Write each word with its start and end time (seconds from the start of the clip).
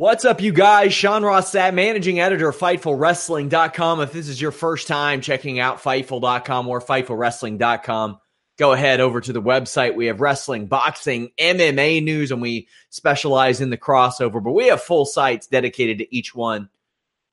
What's 0.00 0.24
up, 0.24 0.40
you 0.40 0.54
guys? 0.54 0.94
Sean 0.94 1.22
Ross 1.22 1.52
Sapp, 1.52 1.74
managing 1.74 2.20
editor 2.20 2.48
of 2.48 2.56
FightfulWrestling.com. 2.56 4.00
If 4.00 4.14
this 4.14 4.28
is 4.28 4.40
your 4.40 4.50
first 4.50 4.88
time 4.88 5.20
checking 5.20 5.58
out 5.58 5.82
Fightful.com 5.82 6.68
or 6.68 6.80
FightfulWrestling.com, 6.80 8.18
go 8.58 8.72
ahead 8.72 9.00
over 9.00 9.20
to 9.20 9.30
the 9.34 9.42
website. 9.42 9.94
We 9.94 10.06
have 10.06 10.22
wrestling, 10.22 10.68
boxing, 10.68 11.32
MMA 11.38 12.02
news, 12.02 12.30
and 12.30 12.40
we 12.40 12.66
specialize 12.88 13.60
in 13.60 13.68
the 13.68 13.76
crossover, 13.76 14.42
but 14.42 14.52
we 14.52 14.68
have 14.68 14.80
full 14.80 15.04
sites 15.04 15.48
dedicated 15.48 15.98
to 15.98 16.16
each 16.16 16.34
one. 16.34 16.70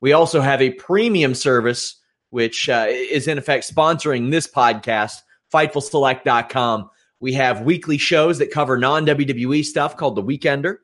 We 0.02 0.12
also 0.12 0.42
have 0.42 0.62
a 0.62 0.72
premium 0.72 1.36
service, 1.36 1.96
which 2.32 2.68
uh, 2.68 2.88
is 2.90 3.30
in 3.30 3.38
effect 3.38 3.74
sponsoring 3.74 4.30
this 4.30 4.46
podcast, 4.46 5.22
FightfulSelect.com. 5.54 6.90
We 7.22 7.32
have 7.32 7.62
weekly 7.62 7.98
shows 7.98 8.40
that 8.40 8.52
cover 8.52 8.78
non 8.78 9.06
WWE 9.06 9.64
stuff 9.64 9.96
called 9.96 10.18
The 10.18 10.24
Weekender. 10.24 10.80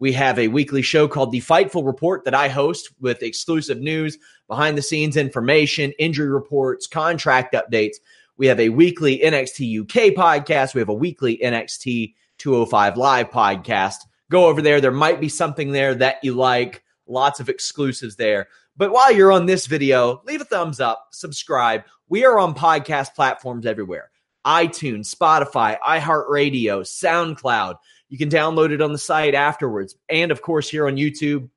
We 0.00 0.12
have 0.12 0.38
a 0.38 0.46
weekly 0.46 0.82
show 0.82 1.08
called 1.08 1.32
The 1.32 1.40
Fightful 1.40 1.84
Report 1.84 2.24
that 2.24 2.34
I 2.34 2.48
host 2.48 2.90
with 3.00 3.24
exclusive 3.24 3.80
news, 3.80 4.16
behind 4.46 4.78
the 4.78 4.82
scenes 4.82 5.16
information, 5.16 5.92
injury 5.98 6.28
reports, 6.28 6.86
contract 6.86 7.52
updates. 7.54 7.96
We 8.36 8.46
have 8.46 8.60
a 8.60 8.68
weekly 8.68 9.18
NXT 9.18 9.80
UK 9.80 10.14
podcast. 10.14 10.74
We 10.74 10.80
have 10.80 10.88
a 10.88 10.94
weekly 10.94 11.38
NXT 11.38 12.14
205 12.38 12.96
live 12.96 13.30
podcast. 13.30 13.96
Go 14.30 14.46
over 14.46 14.62
there. 14.62 14.80
There 14.80 14.92
might 14.92 15.20
be 15.20 15.28
something 15.28 15.72
there 15.72 15.96
that 15.96 16.22
you 16.22 16.34
like. 16.34 16.84
Lots 17.08 17.40
of 17.40 17.48
exclusives 17.48 18.14
there. 18.14 18.46
But 18.76 18.92
while 18.92 19.10
you're 19.10 19.32
on 19.32 19.46
this 19.46 19.66
video, 19.66 20.22
leave 20.24 20.40
a 20.40 20.44
thumbs 20.44 20.78
up, 20.78 21.08
subscribe. 21.10 21.82
We 22.08 22.24
are 22.24 22.38
on 22.38 22.54
podcast 22.54 23.14
platforms 23.14 23.66
everywhere 23.66 24.10
iTunes, 24.46 25.14
Spotify, 25.14 25.78
iHeartRadio, 25.80 26.82
SoundCloud. 26.82 27.76
You 28.08 28.18
can 28.18 28.30
download 28.30 28.72
it 28.72 28.80
on 28.80 28.92
the 28.92 28.98
site 28.98 29.34
afterwards. 29.34 29.96
And 30.08 30.30
of 30.30 30.42
course, 30.42 30.68
here 30.68 30.86
on 30.86 30.96
YouTube, 30.96 31.50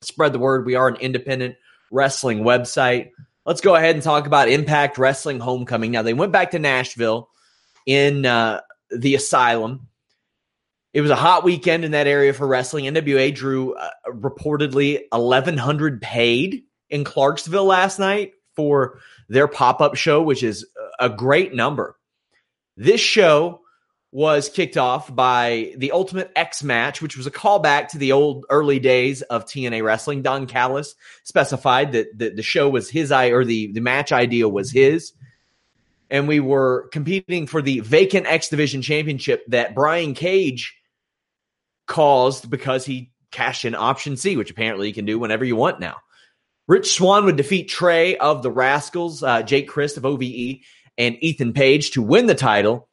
spread 0.00 0.32
the 0.32 0.38
word. 0.38 0.66
We 0.66 0.74
are 0.74 0.88
an 0.88 0.96
independent 0.96 1.56
wrestling 1.90 2.40
website. 2.40 3.10
Let's 3.44 3.60
go 3.60 3.74
ahead 3.74 3.94
and 3.94 4.02
talk 4.02 4.26
about 4.26 4.48
Impact 4.48 4.98
Wrestling 4.98 5.40
Homecoming. 5.40 5.90
Now, 5.90 6.02
they 6.02 6.14
went 6.14 6.32
back 6.32 6.52
to 6.52 6.58
Nashville 6.58 7.28
in 7.86 8.24
uh, 8.24 8.60
the 8.90 9.14
Asylum. 9.14 9.88
It 10.94 11.00
was 11.00 11.10
a 11.10 11.16
hot 11.16 11.42
weekend 11.42 11.84
in 11.84 11.92
that 11.92 12.06
area 12.06 12.32
for 12.32 12.46
wrestling. 12.46 12.84
NWA 12.84 13.34
drew 13.34 13.74
uh, 13.74 13.90
reportedly 14.08 15.00
1,100 15.10 16.00
paid 16.00 16.62
in 16.88 17.02
Clarksville 17.02 17.64
last 17.64 17.98
night 17.98 18.32
for 18.54 19.00
their 19.28 19.48
pop 19.48 19.80
up 19.80 19.96
show, 19.96 20.22
which 20.22 20.42
is 20.42 20.66
a 21.00 21.08
great 21.08 21.54
number. 21.54 21.96
This 22.76 23.00
show 23.00 23.60
was 24.12 24.50
kicked 24.50 24.76
off 24.76 25.14
by 25.14 25.72
the 25.78 25.92
Ultimate 25.92 26.30
X 26.36 26.62
match, 26.62 27.00
which 27.00 27.16
was 27.16 27.26
a 27.26 27.30
callback 27.30 27.88
to 27.88 27.98
the 27.98 28.12
old 28.12 28.44
early 28.50 28.78
days 28.78 29.22
of 29.22 29.46
TNA 29.46 29.82
wrestling. 29.82 30.20
Don 30.20 30.46
Callis 30.46 30.94
specified 31.24 31.92
that 31.92 32.16
the, 32.16 32.28
the 32.28 32.42
show 32.42 32.68
was 32.68 32.90
his 32.90 33.10
eye 33.10 33.28
or 33.28 33.44
the, 33.44 33.72
the 33.72 33.80
match 33.80 34.12
idea 34.12 34.48
was 34.48 34.70
his. 34.70 35.12
And 36.10 36.28
we 36.28 36.40
were 36.40 36.88
competing 36.92 37.46
for 37.46 37.62
the 37.62 37.80
vacant 37.80 38.26
X 38.26 38.50
Division 38.50 38.82
championship 38.82 39.44
that 39.48 39.74
Brian 39.74 40.12
Cage 40.12 40.76
caused 41.86 42.50
because 42.50 42.84
he 42.84 43.10
cashed 43.30 43.64
in 43.64 43.74
option 43.74 44.18
C, 44.18 44.36
which 44.36 44.50
apparently 44.50 44.88
you 44.88 44.94
can 44.94 45.06
do 45.06 45.18
whenever 45.18 45.44
you 45.44 45.56
want 45.56 45.80
now. 45.80 45.96
Rich 46.68 46.92
Swann 46.92 47.24
would 47.24 47.36
defeat 47.36 47.70
Trey 47.70 48.16
of 48.18 48.42
the 48.42 48.50
Rascals, 48.50 49.22
uh, 49.22 49.42
Jake 49.42 49.68
Crist 49.68 49.96
of 49.96 50.04
OVE, 50.04 50.60
and 50.98 51.16
Ethan 51.20 51.52
Page 51.52 51.92
to 51.92 52.02
win 52.02 52.26
the 52.26 52.34
title. 52.34 52.88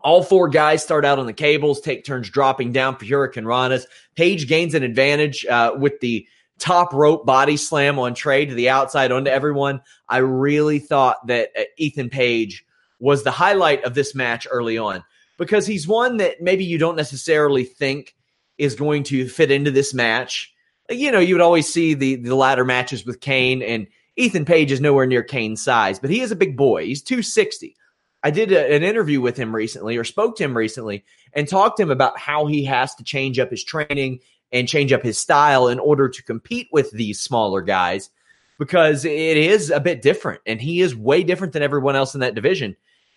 All 0.00 0.22
four 0.22 0.48
guys 0.48 0.82
start 0.82 1.04
out 1.04 1.18
on 1.18 1.26
the 1.26 1.32
cables, 1.32 1.80
take 1.80 2.04
turns 2.04 2.30
dropping 2.30 2.72
down 2.72 2.96
for 2.96 3.04
Hurricanranas. 3.04 3.84
Page 4.14 4.46
gains 4.46 4.74
an 4.74 4.84
advantage 4.84 5.44
uh, 5.46 5.72
with 5.76 5.98
the 6.00 6.26
top 6.58 6.92
rope 6.92 7.24
body 7.26 7.56
slam 7.56 7.98
on 7.98 8.14
Trey 8.14 8.46
to 8.46 8.54
the 8.54 8.68
outside 8.68 9.12
onto 9.12 9.30
everyone. 9.30 9.80
I 10.08 10.18
really 10.18 10.78
thought 10.78 11.26
that 11.26 11.50
uh, 11.58 11.62
Ethan 11.76 12.10
Page 12.10 12.64
was 13.00 13.22
the 13.24 13.30
highlight 13.30 13.84
of 13.84 13.94
this 13.94 14.14
match 14.14 14.46
early 14.50 14.78
on 14.78 15.04
because 15.36 15.66
he's 15.66 15.86
one 15.86 16.18
that 16.18 16.40
maybe 16.40 16.64
you 16.64 16.78
don't 16.78 16.96
necessarily 16.96 17.64
think 17.64 18.14
is 18.58 18.74
going 18.74 19.04
to 19.04 19.28
fit 19.28 19.50
into 19.50 19.70
this 19.70 19.94
match. 19.94 20.52
You 20.90 21.12
know, 21.12 21.20
you 21.20 21.34
would 21.34 21.42
always 21.42 21.72
see 21.72 21.94
the 21.94 22.16
the 22.16 22.34
ladder 22.34 22.64
matches 22.64 23.06
with 23.06 23.20
Kane 23.20 23.62
and 23.62 23.86
Ethan 24.18 24.44
Page 24.44 24.72
is 24.72 24.80
nowhere 24.80 25.06
near 25.06 25.22
Kane's 25.22 25.62
size, 25.62 25.98
but 25.98 26.10
he 26.10 26.20
is 26.20 26.32
a 26.32 26.36
big 26.36 26.56
boy. 26.56 26.84
He's 26.84 27.02
260. 27.02 27.76
I 28.22 28.30
did 28.30 28.50
a, 28.50 28.74
an 28.74 28.82
interview 28.82 29.20
with 29.20 29.36
him 29.36 29.54
recently 29.54 29.96
or 29.96 30.04
spoke 30.04 30.36
to 30.36 30.44
him 30.44 30.56
recently 30.56 31.04
and 31.32 31.48
talked 31.48 31.76
to 31.76 31.84
him 31.84 31.90
about 31.90 32.18
how 32.18 32.46
he 32.46 32.64
has 32.64 32.94
to 32.96 33.04
change 33.04 33.38
up 33.38 33.50
his 33.50 33.62
training 33.62 34.20
and 34.50 34.68
change 34.68 34.92
up 34.92 35.02
his 35.02 35.18
style 35.18 35.68
in 35.68 35.78
order 35.78 36.08
to 36.08 36.22
compete 36.24 36.68
with 36.72 36.90
these 36.90 37.20
smaller 37.20 37.62
guys 37.62 38.10
because 38.58 39.04
it 39.04 39.36
is 39.36 39.70
a 39.70 39.78
bit 39.78 40.02
different 40.02 40.40
and 40.46 40.60
he 40.60 40.80
is 40.80 40.96
way 40.96 41.22
different 41.22 41.52
than 41.52 41.62
everyone 41.62 41.94
else 41.94 42.14
in 42.14 42.20
that 42.20 42.34
division. 42.34 42.76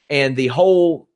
And 0.09 0.35
the 0.35 0.47
whole 0.47 1.07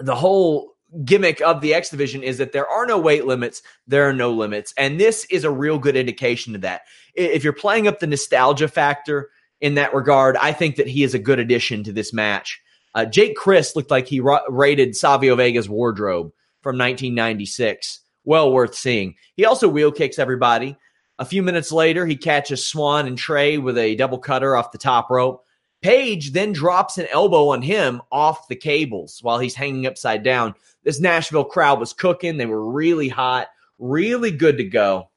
the 0.00 0.14
whole 0.14 0.76
gimmick 1.04 1.40
of 1.40 1.60
the 1.60 1.74
X 1.74 1.90
division 1.90 2.22
is 2.22 2.38
that 2.38 2.52
there 2.52 2.68
are 2.68 2.86
no 2.86 2.98
weight 2.98 3.26
limits, 3.26 3.62
there 3.86 4.08
are 4.08 4.12
no 4.12 4.32
limits. 4.32 4.72
And 4.76 5.00
this 5.00 5.26
is 5.30 5.44
a 5.44 5.50
real 5.50 5.78
good 5.78 5.96
indication 5.96 6.54
of 6.54 6.62
that. 6.62 6.82
If 7.18 7.44
you're 7.44 7.52
playing 7.52 7.88
up 7.88 7.98
the 7.98 8.06
nostalgia 8.06 8.68
factor 8.68 9.30
in 9.60 9.74
that 9.74 9.94
regard, 9.94 10.36
I 10.36 10.52
think 10.52 10.76
that 10.76 10.86
he 10.86 11.02
is 11.02 11.14
a 11.14 11.18
good 11.18 11.38
addition 11.38 11.84
to 11.84 11.92
this 11.92 12.12
match. 12.12 12.60
Uh, 12.94 13.04
Jake 13.04 13.36
Crist 13.36 13.76
looked 13.76 13.90
like 13.90 14.06
he 14.06 14.20
ra- 14.20 14.40
raided 14.48 14.96
Savio 14.96 15.36
Vega's 15.36 15.68
wardrobe 15.68 16.32
from 16.62 16.76
1996. 16.76 18.00
Well 18.24 18.52
worth 18.52 18.74
seeing. 18.74 19.14
He 19.36 19.44
also 19.44 19.68
wheel 19.68 19.92
kicks 19.92 20.18
everybody. 20.18 20.76
A 21.18 21.24
few 21.24 21.42
minutes 21.42 21.72
later, 21.72 22.06
he 22.06 22.16
catches 22.16 22.64
Swann 22.64 23.06
and 23.06 23.18
Trey 23.18 23.58
with 23.58 23.76
a 23.76 23.96
double 23.96 24.18
cutter 24.18 24.56
off 24.56 24.72
the 24.72 24.78
top 24.78 25.10
rope. 25.10 25.44
Page 25.80 26.32
then 26.32 26.52
drops 26.52 26.98
an 26.98 27.06
elbow 27.10 27.48
on 27.48 27.62
him 27.62 28.02
off 28.10 28.48
the 28.48 28.56
cables 28.56 29.18
while 29.22 29.38
he's 29.38 29.54
hanging 29.54 29.86
upside 29.86 30.22
down. 30.22 30.54
This 30.84 31.00
Nashville 31.00 31.44
crowd 31.44 31.80
was 31.80 31.92
cooking. 31.92 32.36
They 32.36 32.46
were 32.46 32.70
really 32.70 33.08
hot, 33.08 33.48
really 33.78 34.30
good 34.30 34.58
to 34.58 34.64
go. 34.64 35.10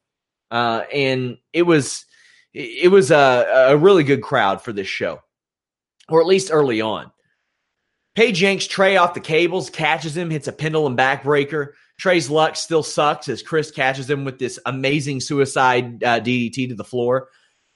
Uh, 0.52 0.84
and 0.94 1.38
it 1.54 1.64
was 1.64 2.06
it 2.54 2.92
was 2.92 3.12
a, 3.12 3.68
a 3.70 3.78
really 3.78 4.04
good 4.04 4.22
crowd 4.22 4.62
for 4.62 4.74
this 4.74 4.88
show, 4.88 5.22
or 6.10 6.20
at 6.20 6.28
least 6.28 6.52
early 6.52 6.82
on. 6.82 7.12
Page 8.14 8.42
yanks 8.42 8.68
Trey 8.68 8.98
off 8.98 9.14
the 9.14 9.22
cables, 9.22 9.70
catches 9.70 10.18
him, 10.18 10.30
hits 10.30 10.50
a 10.50 10.52
pendulum 10.52 10.98
backbreaker. 10.98 11.70
Trey's 11.98 12.30
luck 12.30 12.58
still 12.58 12.84
sucks 12.84 13.30
as 13.30 13.42
Crist 13.42 13.74
catches 13.74 14.10
him 14.10 14.26
with 14.26 14.38
this 14.38 14.60
amazing 14.66 15.22
suicide 15.22 16.04
uh, 16.04 16.20
DDT 16.20 16.68
to 16.70 16.76
the 16.76 16.84
floor. 16.84 17.30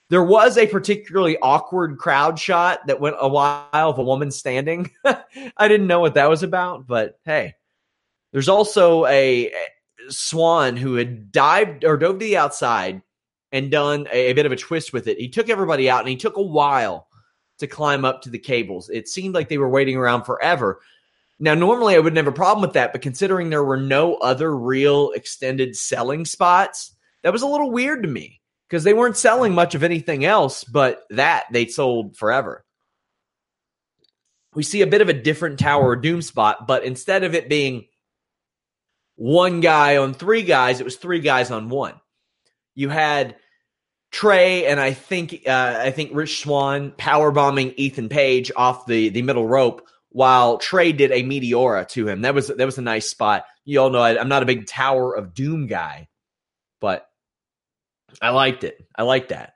There 0.10 0.24
was 0.24 0.58
a 0.58 0.68
particularly 0.68 1.38
awkward 1.42 1.98
crowd 1.98 2.38
shot 2.38 2.86
that 2.88 3.00
went 3.00 3.16
a 3.20 3.30
while 3.30 3.70
of 3.72 3.98
a 3.98 4.04
woman 4.04 4.30
standing. 4.30 4.92
I 5.06 5.68
didn't 5.68 5.88
know 5.88 6.02
what 6.02 6.16
that 6.16 6.30
was 6.30 6.44
about, 6.44 6.86
but 6.86 7.18
hey, 7.24 7.54
there's 8.34 8.50
also 8.50 9.06
a 9.06 9.52
Swann 10.10 10.78
who 10.78 10.96
had 10.96 11.32
dived 11.32 11.86
or 11.86 11.98
dove 11.98 12.20
to 12.20 12.26
the 12.26 12.38
outside 12.38 13.02
and 13.52 13.72
done 13.72 14.08
a, 14.12 14.28
a 14.28 14.34
bit 14.34 14.46
of 14.46 14.52
a 14.52 14.58
twist 14.58 14.94
with 14.94 15.08
it. 15.08 15.18
He 15.18 15.30
took 15.30 15.50
everybody 15.50 15.90
out 15.90 16.02
and 16.02 16.10
he 16.10 16.16
took 16.16 16.38
a 16.38 16.42
while 16.42 17.08
to 17.60 17.68
climb 17.68 18.04
up 18.04 18.22
to 18.22 18.30
the 18.30 18.40
cables. 18.40 18.90
It 18.90 19.08
seemed 19.08 19.34
like 19.34 19.50
they 19.50 19.58
were 19.58 19.70
waiting 19.70 19.96
around 19.96 20.24
forever. 20.24 20.82
Now, 21.40 21.54
normally 21.54 21.96
I 21.96 22.00
wouldn't 22.00 22.18
have 22.18 22.28
a 22.28 22.32
problem 22.32 22.62
with 22.62 22.74
that, 22.74 22.92
but 22.92 23.02
considering 23.02 23.50
there 23.50 23.64
were 23.64 23.78
no 23.78 24.16
other 24.16 24.56
real 24.56 25.12
extended 25.12 25.76
selling 25.76 26.26
spots, 26.26 26.94
that 27.24 27.34
was 27.34 27.42
a 27.42 27.48
little 27.48 27.72
weird 27.72 28.04
to 28.04 28.10
me 28.10 28.42
because 28.68 28.84
they 28.84 28.94
weren't 28.94 29.18
selling 29.18 29.54
much 29.54 29.76
of 29.76 29.84
anything 29.84 30.26
else, 30.26 30.64
but 30.64 31.04
that 31.10 31.46
they 31.52 31.68
sold 31.68 32.16
forever. 32.18 32.66
We 34.54 34.64
see 34.64 34.82
a 34.82 34.88
bit 34.88 35.02
of 35.02 35.10
a 35.10 35.14
different 35.14 35.60
Tower 35.60 35.98
Doom 35.98 36.22
spot, 36.22 36.66
but 36.68 36.84
instead 36.84 37.24
of 37.24 37.36
it 37.36 37.50
being 37.50 37.88
one 39.16 39.62
guy 39.62 39.98
on 39.98 40.14
three 40.14 40.44
guys, 40.44 40.80
it 40.80 40.84
was 40.84 40.98
three 40.98 41.20
guys 41.20 41.52
on 41.52 41.70
one. 41.70 41.96
You 42.74 42.90
had 42.90 43.36
Trey 44.12 44.66
and 44.66 44.80
I 44.80 44.94
think 44.94 45.44
uh, 45.48 45.76
I 45.80 45.92
think 45.92 46.12
Rich 46.14 46.42
Swann 46.42 46.92
power 46.92 47.32
bombing 47.32 47.74
Ethan 47.78 48.10
Page 48.10 48.52
off 48.56 48.86
the 48.86 49.10
the 49.10 49.22
middle 49.22 49.48
rope 49.48 49.88
while 50.10 50.58
Trey 50.58 50.94
did 50.94 51.12
a 51.12 51.24
meteora 51.24 51.88
to 51.90 52.08
him. 52.08 52.22
That 52.22 52.34
was 52.34 52.48
that 52.48 52.66
was 52.66 52.78
a 52.78 52.82
nice 52.82 53.10
spot. 53.10 53.46
You 53.66 53.82
all 53.82 53.90
know 53.90 54.00
I, 54.00 54.20
I'm 54.20 54.30
not 54.30 54.44
a 54.44 54.46
big 54.46 54.68
Tower 54.68 55.14
of 55.14 55.34
Doom 55.34 55.68
guy, 55.68 56.08
but 56.80 57.06
I 58.22 58.30
liked 58.30 58.64
it. 58.64 58.78
I 58.96 59.04
like 59.04 59.30
that. 59.30 59.56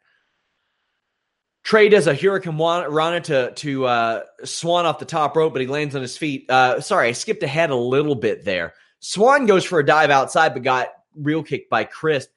Trey 1.63 1.87
does 1.87 2.07
a 2.07 2.13
hurricanrana 2.13 3.23
to 3.23 3.51
to 3.51 3.85
uh, 3.85 4.23
Swann 4.43 4.85
off 4.85 4.99
the 4.99 5.05
top 5.05 5.37
rope, 5.37 5.53
but 5.53 5.61
he 5.61 5.67
lands 5.67 5.95
on 5.95 6.01
his 6.01 6.17
feet. 6.17 6.49
Uh, 6.49 6.81
sorry, 6.81 7.09
I 7.09 7.11
skipped 7.13 7.43
ahead 7.43 7.69
a 7.69 7.75
little 7.75 8.15
bit 8.15 8.43
there. 8.43 8.73
Swann 8.99 9.45
goes 9.45 9.63
for 9.63 9.79
a 9.79 9.85
dive 9.85 10.09
outside, 10.09 10.53
but 10.53 10.63
got 10.63 10.89
real 11.15 11.43
kicked 11.43 11.69
by 11.69 11.83
Crist, 11.83 12.29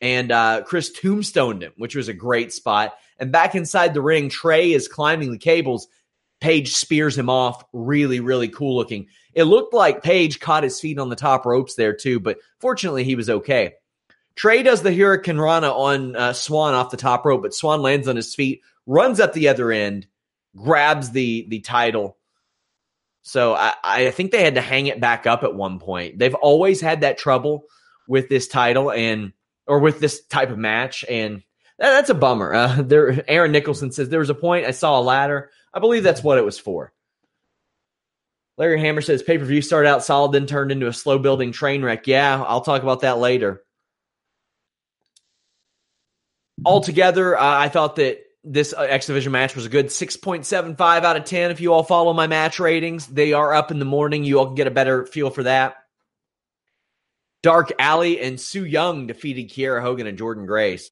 and 0.00 0.30
uh, 0.32 0.62
Crist 0.62 0.96
tombstoned 0.96 1.62
him, 1.62 1.72
which 1.76 1.94
was 1.94 2.08
a 2.08 2.14
great 2.14 2.52
spot. 2.52 2.94
And 3.18 3.32
back 3.32 3.54
inside 3.54 3.94
the 3.94 4.02
ring, 4.02 4.28
Trey 4.28 4.72
is 4.72 4.88
climbing 4.88 5.32
the 5.32 5.38
cables. 5.38 5.88
Page 6.40 6.72
spears 6.74 7.18
him 7.18 7.28
off. 7.28 7.64
Really, 7.72 8.20
really 8.20 8.48
cool 8.48 8.76
looking. 8.76 9.08
It 9.34 9.44
looked 9.44 9.74
like 9.74 10.02
Page 10.02 10.40
caught 10.40 10.64
his 10.64 10.80
feet 10.80 10.98
on 10.98 11.10
the 11.10 11.16
top 11.16 11.44
ropes 11.44 11.74
there 11.74 11.94
too, 11.94 12.18
but 12.18 12.38
fortunately 12.58 13.04
he 13.04 13.14
was 13.14 13.28
okay. 13.28 13.74
Trey 14.36 14.62
does 14.62 14.82
the 14.82 14.90
hurricanrana 14.90 15.70
on 15.70 16.16
uh, 16.16 16.32
Swann 16.32 16.72
off 16.72 16.90
the 16.90 16.96
top 16.96 17.26
rope, 17.26 17.42
but 17.42 17.54
Swann 17.54 17.82
lands 17.82 18.08
on 18.08 18.16
his 18.16 18.34
feet, 18.34 18.62
runs 18.86 19.20
up 19.20 19.34
the 19.34 19.48
other 19.48 19.70
end, 19.70 20.06
grabs 20.56 21.10
the 21.10 21.46
the 21.48 21.60
title. 21.60 22.16
So 23.22 23.54
I, 23.54 23.74
I 23.84 24.10
think 24.10 24.30
they 24.30 24.42
had 24.42 24.54
to 24.54 24.60
hang 24.60 24.86
it 24.86 25.00
back 25.00 25.26
up 25.26 25.42
at 25.42 25.54
one 25.54 25.78
point. 25.78 26.18
They've 26.18 26.34
always 26.34 26.80
had 26.80 27.02
that 27.02 27.18
trouble 27.18 27.64
with 28.08 28.28
this 28.28 28.48
title 28.48 28.90
and 28.90 29.32
or 29.66 29.78
with 29.78 30.00
this 30.00 30.24
type 30.26 30.50
of 30.50 30.58
match, 30.58 31.04
and 31.08 31.42
that, 31.78 31.90
that's 31.90 32.10
a 32.10 32.14
bummer. 32.14 32.52
Uh, 32.52 32.82
there, 32.82 33.22
Aaron 33.28 33.52
Nicholson 33.52 33.92
says 33.92 34.08
there 34.08 34.20
was 34.20 34.30
a 34.30 34.34
point 34.34 34.66
I 34.66 34.72
saw 34.72 34.98
a 34.98 35.02
ladder. 35.02 35.50
I 35.72 35.80
believe 35.80 36.02
that's 36.02 36.22
what 36.22 36.38
it 36.38 36.44
was 36.44 36.58
for. 36.58 36.92
Larry 38.58 38.80
Hammer 38.80 39.00
says 39.00 39.22
pay 39.22 39.38
per 39.38 39.44
view 39.44 39.62
started 39.62 39.88
out 39.88 40.04
solid, 40.04 40.32
then 40.32 40.46
turned 40.46 40.72
into 40.72 40.88
a 40.88 40.92
slow 40.92 41.18
building 41.18 41.52
train 41.52 41.82
wreck. 41.82 42.06
Yeah, 42.06 42.42
I'll 42.42 42.60
talk 42.60 42.82
about 42.82 43.00
that 43.02 43.18
later 43.18 43.62
altogether, 46.64 47.38
uh, 47.38 47.58
I 47.58 47.68
thought 47.68 47.96
that 47.96 48.18
this 48.42 48.72
uh, 48.72 48.82
X 48.82 49.06
Division 49.06 49.32
match 49.32 49.54
was 49.54 49.66
a 49.66 49.68
good 49.68 49.86
6.75 49.86 50.80
out 50.80 51.16
of 51.16 51.24
10. 51.24 51.50
If 51.50 51.60
you 51.60 51.72
all 51.72 51.82
follow 51.82 52.12
my 52.12 52.26
match 52.26 52.58
ratings, 52.58 53.06
they 53.06 53.32
are 53.32 53.52
up 53.52 53.70
in 53.70 53.78
the 53.78 53.84
morning. 53.84 54.24
You 54.24 54.38
all 54.38 54.46
can 54.46 54.54
get 54.54 54.66
a 54.66 54.70
better 54.70 55.06
feel 55.06 55.30
for 55.30 55.42
that. 55.42 55.76
Dark 57.42 57.72
Allie 57.78 58.20
and 58.20 58.40
Su 58.40 58.64
Yung 58.64 59.06
defeated 59.06 59.50
Kiera 59.50 59.82
Hogan 59.82 60.06
and 60.06 60.18
Jordynne 60.18 60.46
Grace. 60.46 60.90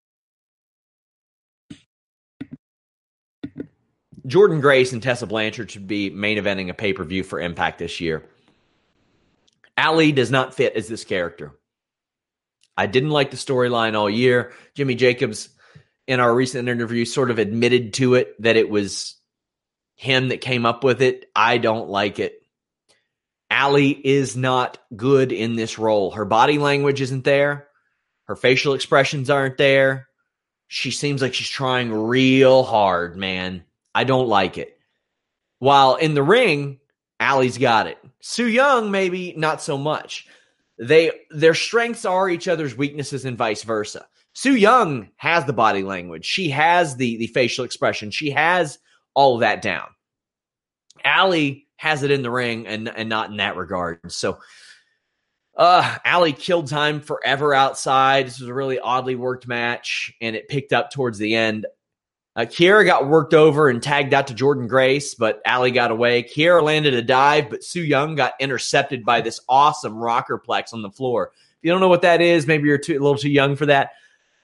Jordynne 4.26 4.60
Grace 4.60 4.92
and 4.92 5.02
Tessa 5.02 5.26
Blanchard 5.26 5.70
should 5.70 5.86
be 5.86 6.10
main 6.10 6.38
eventing 6.38 6.68
a 6.68 6.74
pay 6.74 6.92
per 6.92 7.04
view 7.04 7.22
for 7.22 7.40
Impact 7.40 7.78
this 7.78 8.00
year. 8.00 8.28
Allie 9.76 10.12
does 10.12 10.30
not 10.30 10.54
fit 10.54 10.74
as 10.74 10.88
this 10.88 11.04
character. 11.04 11.54
I 12.76 12.86
didn't 12.86 13.10
like 13.10 13.30
the 13.30 13.36
storyline 13.36 13.94
all 13.94 14.10
year. 14.10 14.52
Jimmy 14.74 14.94
Jacobs 14.94 15.48
in 16.08 16.20
our 16.20 16.34
recent 16.34 16.68
interview 16.68 17.04
sort 17.04 17.30
of 17.30 17.38
admitted 17.38 17.92
to 17.92 18.14
it 18.14 18.34
that 18.42 18.56
it 18.56 18.70
was 18.70 19.14
him 19.94 20.28
that 20.28 20.40
came 20.40 20.64
up 20.64 20.82
with 20.82 21.02
it. 21.02 21.26
I 21.36 21.58
don't 21.58 21.90
like 21.90 22.18
it. 22.18 22.40
Allie 23.50 23.90
is 23.90 24.36
not 24.36 24.78
good 24.96 25.32
in 25.32 25.54
this 25.54 25.78
role. 25.78 26.10
Her 26.10 26.24
body 26.24 26.58
language 26.58 27.02
isn't 27.02 27.24
there. 27.24 27.68
Her 28.24 28.36
facial 28.36 28.72
expressions 28.72 29.28
aren't 29.28 29.58
there. 29.58 30.08
She 30.66 30.90
seems 30.90 31.20
like 31.20 31.34
she's 31.34 31.48
trying 31.48 31.92
real 31.92 32.62
hard, 32.62 33.16
man. 33.16 33.64
I 33.94 34.04
don't 34.04 34.28
like 34.28 34.56
it. 34.56 34.78
While 35.58 35.96
in 35.96 36.14
the 36.14 36.22
ring, 36.22 36.78
Allie's 37.20 37.58
got 37.58 37.86
it. 37.86 37.98
Su 38.20 38.46
Yung, 38.46 38.90
maybe 38.90 39.34
not 39.36 39.60
so 39.60 39.76
much. 39.76 40.26
They 40.78 41.10
their 41.30 41.54
strengths 41.54 42.04
are 42.04 42.30
each 42.30 42.48
other's 42.48 42.76
weaknesses 42.76 43.24
and 43.24 43.36
vice 43.36 43.62
versa. 43.62 44.06
Su 44.38 44.54
Yung 44.54 45.10
has 45.16 45.46
the 45.46 45.52
body 45.52 45.82
language. 45.82 46.24
She 46.24 46.48
has 46.50 46.94
the 46.94 47.16
the 47.16 47.26
facial 47.26 47.64
expression. 47.64 48.12
She 48.12 48.30
has 48.30 48.78
all 49.14 49.34
of 49.34 49.40
that 49.40 49.62
down. 49.62 49.88
Allie 51.04 51.66
has 51.74 52.04
it 52.04 52.12
in 52.12 52.22
the 52.22 52.30
ring 52.30 52.64
and 52.68 52.88
and 52.88 53.08
not 53.08 53.32
in 53.32 53.38
that 53.38 53.56
regard. 53.56 54.12
So 54.12 54.38
uh 55.56 55.96
Allie 56.04 56.32
killed 56.32 56.68
time 56.68 57.00
forever 57.00 57.52
outside. 57.52 58.28
This 58.28 58.38
was 58.38 58.48
a 58.48 58.54
really 58.54 58.78
oddly 58.78 59.16
worked 59.16 59.48
match 59.48 60.14
and 60.20 60.36
it 60.36 60.46
picked 60.46 60.72
up 60.72 60.92
towards 60.92 61.18
the 61.18 61.34
end. 61.34 61.66
Uh, 62.36 62.42
Kiera 62.42 62.86
got 62.86 63.08
worked 63.08 63.34
over 63.34 63.68
and 63.68 63.82
tagged 63.82 64.14
out 64.14 64.28
to 64.28 64.34
Jordynne 64.34 64.68
Grace, 64.68 65.16
but 65.16 65.42
Allie 65.46 65.72
got 65.72 65.90
away. 65.90 66.22
Kiera 66.22 66.62
landed 66.62 66.94
a 66.94 67.02
dive, 67.02 67.50
but 67.50 67.64
Su 67.64 67.80
Yung 67.82 68.14
got 68.14 68.34
intercepted 68.38 69.04
by 69.04 69.20
this 69.20 69.40
awesome 69.48 69.98
rocker 69.98 70.38
plex 70.38 70.72
on 70.72 70.82
the 70.82 70.92
floor. 70.92 71.32
If 71.34 71.58
you 71.62 71.72
don't 71.72 71.80
know 71.80 71.88
what 71.88 72.02
that 72.02 72.20
is, 72.20 72.46
maybe 72.46 72.68
you're 72.68 72.78
too, 72.78 72.92
a 72.92 73.02
little 73.02 73.16
too 73.16 73.30
young 73.30 73.56
for 73.56 73.66
that. 73.66 73.90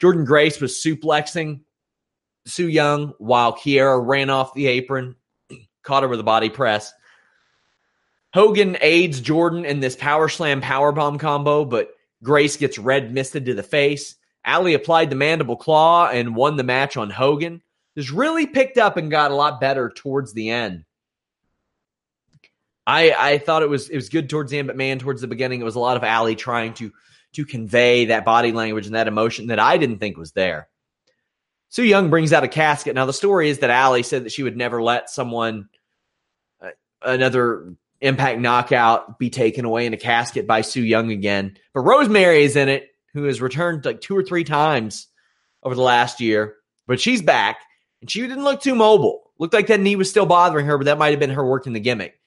Jordynne 0.02 0.26
Grace 0.26 0.60
was 0.60 0.74
suplexing 0.74 1.60
Su 2.46 2.68
Yung 2.68 3.14
while 3.18 3.54
Kiera 3.54 4.04
ran 4.04 4.30
off 4.30 4.54
the 4.54 4.66
apron, 4.66 5.16
caught 5.82 6.02
her 6.02 6.08
with 6.08 6.20
a 6.20 6.24
body 6.24 6.50
press. 6.50 6.92
Hogan 8.32 8.76
aids 8.80 9.20
Jordynne 9.20 9.64
in 9.64 9.80
this 9.80 9.96
power 9.96 10.28
slam 10.28 10.60
power 10.60 10.92
bomb 10.92 11.18
combo, 11.18 11.64
but 11.64 11.90
Grace 12.22 12.56
gets 12.56 12.78
red 12.78 13.14
misted 13.14 13.46
to 13.46 13.54
the 13.54 13.62
face. 13.62 14.16
Allie 14.44 14.74
applied 14.74 15.10
the 15.10 15.16
mandible 15.16 15.56
claw 15.56 16.08
and 16.08 16.36
won 16.36 16.56
the 16.56 16.64
match 16.64 16.96
on 16.96 17.10
Hogan. 17.10 17.62
This 17.94 18.10
really 18.10 18.46
picked 18.46 18.76
up 18.76 18.96
and 18.96 19.10
got 19.10 19.30
a 19.30 19.36
lot 19.36 19.60
better 19.60 19.88
towards 19.88 20.32
the 20.32 20.50
end. 20.50 20.84
I 22.86 23.12
I 23.12 23.38
thought 23.38 23.62
it 23.62 23.68
was 23.68 23.88
it 23.88 23.96
was 23.96 24.08
good 24.08 24.28
towards 24.28 24.50
the 24.50 24.58
end, 24.58 24.66
but 24.66 24.76
man, 24.76 24.98
towards 24.98 25.20
the 25.20 25.26
beginning, 25.26 25.60
it 25.60 25.64
was 25.64 25.76
a 25.76 25.80
lot 25.80 25.96
of 25.96 26.04
Allie 26.04 26.36
trying 26.36 26.74
to 26.74 26.92
to 27.34 27.44
convey 27.44 28.06
that 28.06 28.24
body 28.24 28.52
language 28.52 28.86
and 28.86 28.94
that 28.94 29.08
emotion 29.08 29.48
that 29.48 29.58
I 29.58 29.76
didn't 29.76 29.98
think 29.98 30.16
was 30.16 30.32
there. 30.32 30.68
Su 31.68 31.82
Yung 31.82 32.08
brings 32.08 32.32
out 32.32 32.44
a 32.44 32.48
casket. 32.48 32.94
Now, 32.94 33.06
the 33.06 33.12
story 33.12 33.48
is 33.48 33.58
that 33.58 33.70
Allie 33.70 34.04
said 34.04 34.24
that 34.24 34.32
she 34.32 34.44
would 34.44 34.56
never 34.56 34.80
let 34.82 35.10
someone, 35.10 35.68
uh, 36.60 36.70
another 37.02 37.74
impact 38.00 38.40
knockout, 38.40 39.18
be 39.18 39.30
taken 39.30 39.64
away 39.64 39.86
in 39.86 39.92
a 39.92 39.96
casket 39.98 40.46
by 40.46 40.60
Su 40.60 40.82
Yung 40.82 41.10
again. 41.10 41.56
But 41.72 41.80
Rosemary 41.80 42.44
is 42.44 42.54
in 42.54 42.68
it, 42.68 42.90
who 43.12 43.24
has 43.24 43.40
returned 43.40 43.84
like 43.84 44.00
two 44.00 44.16
or 44.16 44.22
three 44.22 44.44
times 44.44 45.08
over 45.62 45.74
the 45.74 45.82
last 45.82 46.20
year. 46.20 46.54
But 46.86 47.00
she's 47.00 47.22
back, 47.22 47.56
and 48.00 48.10
she 48.10 48.20
didn't 48.20 48.44
look 48.44 48.62
too 48.62 48.74
mobile. 48.74 49.32
Looked 49.38 49.54
like 49.54 49.66
that 49.66 49.80
knee 49.80 49.96
was 49.96 50.08
still 50.08 50.26
bothering 50.26 50.66
her, 50.66 50.78
but 50.78 50.84
that 50.84 50.98
might 50.98 51.10
have 51.10 51.20
been 51.20 51.30
her 51.30 51.44
working 51.44 51.72
the 51.72 51.80
gimmick. 51.80 52.20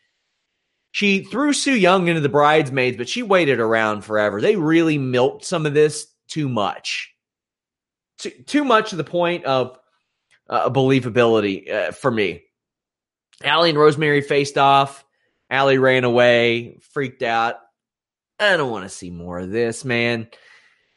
She 0.97 1.23
threw 1.23 1.53
Su 1.53 1.73
Yung 1.73 2.07
into 2.07 2.21
the 2.21 2.27
bridesmaids, 2.27 2.97
but 2.97 3.07
she 3.07 3.21
waited 3.21 3.59
around 3.59 4.01
forever. 4.01 4.41
They 4.41 4.55
really 4.55 4.97
milked 4.97 5.45
some 5.45 5.67
of 5.67 5.75
this 5.75 6.07
too 6.27 6.49
much. 6.49 7.13
Too, 8.17 8.31
too 8.47 8.63
much 8.63 8.89
to 8.89 8.95
the 8.95 9.03
point 9.03 9.45
of 9.45 9.77
uh, 10.49 10.71
believability 10.71 11.71
uh, 11.71 11.91
for 11.91 12.09
me. 12.09 12.45
Allie 13.43 13.69
and 13.69 13.77
Rosemary 13.77 14.21
faced 14.21 14.57
off. 14.57 15.05
Allie 15.51 15.77
ran 15.77 16.03
away, 16.03 16.79
freaked 16.93 17.21
out. 17.21 17.57
I 18.39 18.57
don't 18.57 18.71
want 18.71 18.85
to 18.85 18.89
see 18.89 19.11
more 19.11 19.37
of 19.37 19.51
this, 19.51 19.85
man. 19.85 20.27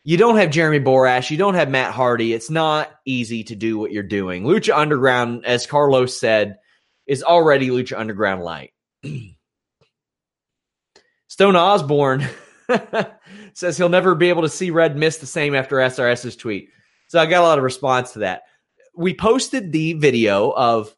You 0.03 0.17
don't 0.17 0.39
have 0.39 0.49
Jeremy 0.49 0.81
Borash. 0.81 1.31
You 1.31 1.37
don't 1.37 1.57
have 1.57 1.69
Matt 1.69 1.93
Hardy. 1.93 2.33
It's 2.33 2.49
not 2.49 2.91
easy 3.05 3.45
to 3.45 3.55
do 3.55 3.79
what 3.79 3.93
you're 3.93 4.03
doing. 4.03 4.45
Lucha 4.45 4.75
Underground, 4.75 5.45
as 5.45 5.67
Carlos 5.67 6.19
said, 6.19 6.57
is 7.07 7.23
already 7.23 7.69
Lucha 7.69 7.99
Underground 7.99 8.43
light. 8.43 8.73
Stone 11.31 11.55
Osborne 11.55 12.27
says 13.53 13.77
he'll 13.77 13.89
never 13.89 14.17
be 14.17 14.31
able 14.31 14.43
to 14.43 14.49
see 14.49 14.73
Red 14.73 14.97
Mist 14.97 15.21
the 15.21 15.27
same 15.27 15.55
after 15.55 15.77
SRS's 15.77 16.35
tweet. 16.35 16.71
So 17.07 17.21
I 17.21 17.27
got 17.27 17.43
a 17.43 17.47
lot 17.47 17.57
of 17.57 17.63
response 17.63 18.13
to 18.13 18.19
that. 18.19 18.43
We 18.97 19.15
posted 19.15 19.71
the 19.71 19.93
video 19.93 20.51
of 20.51 20.93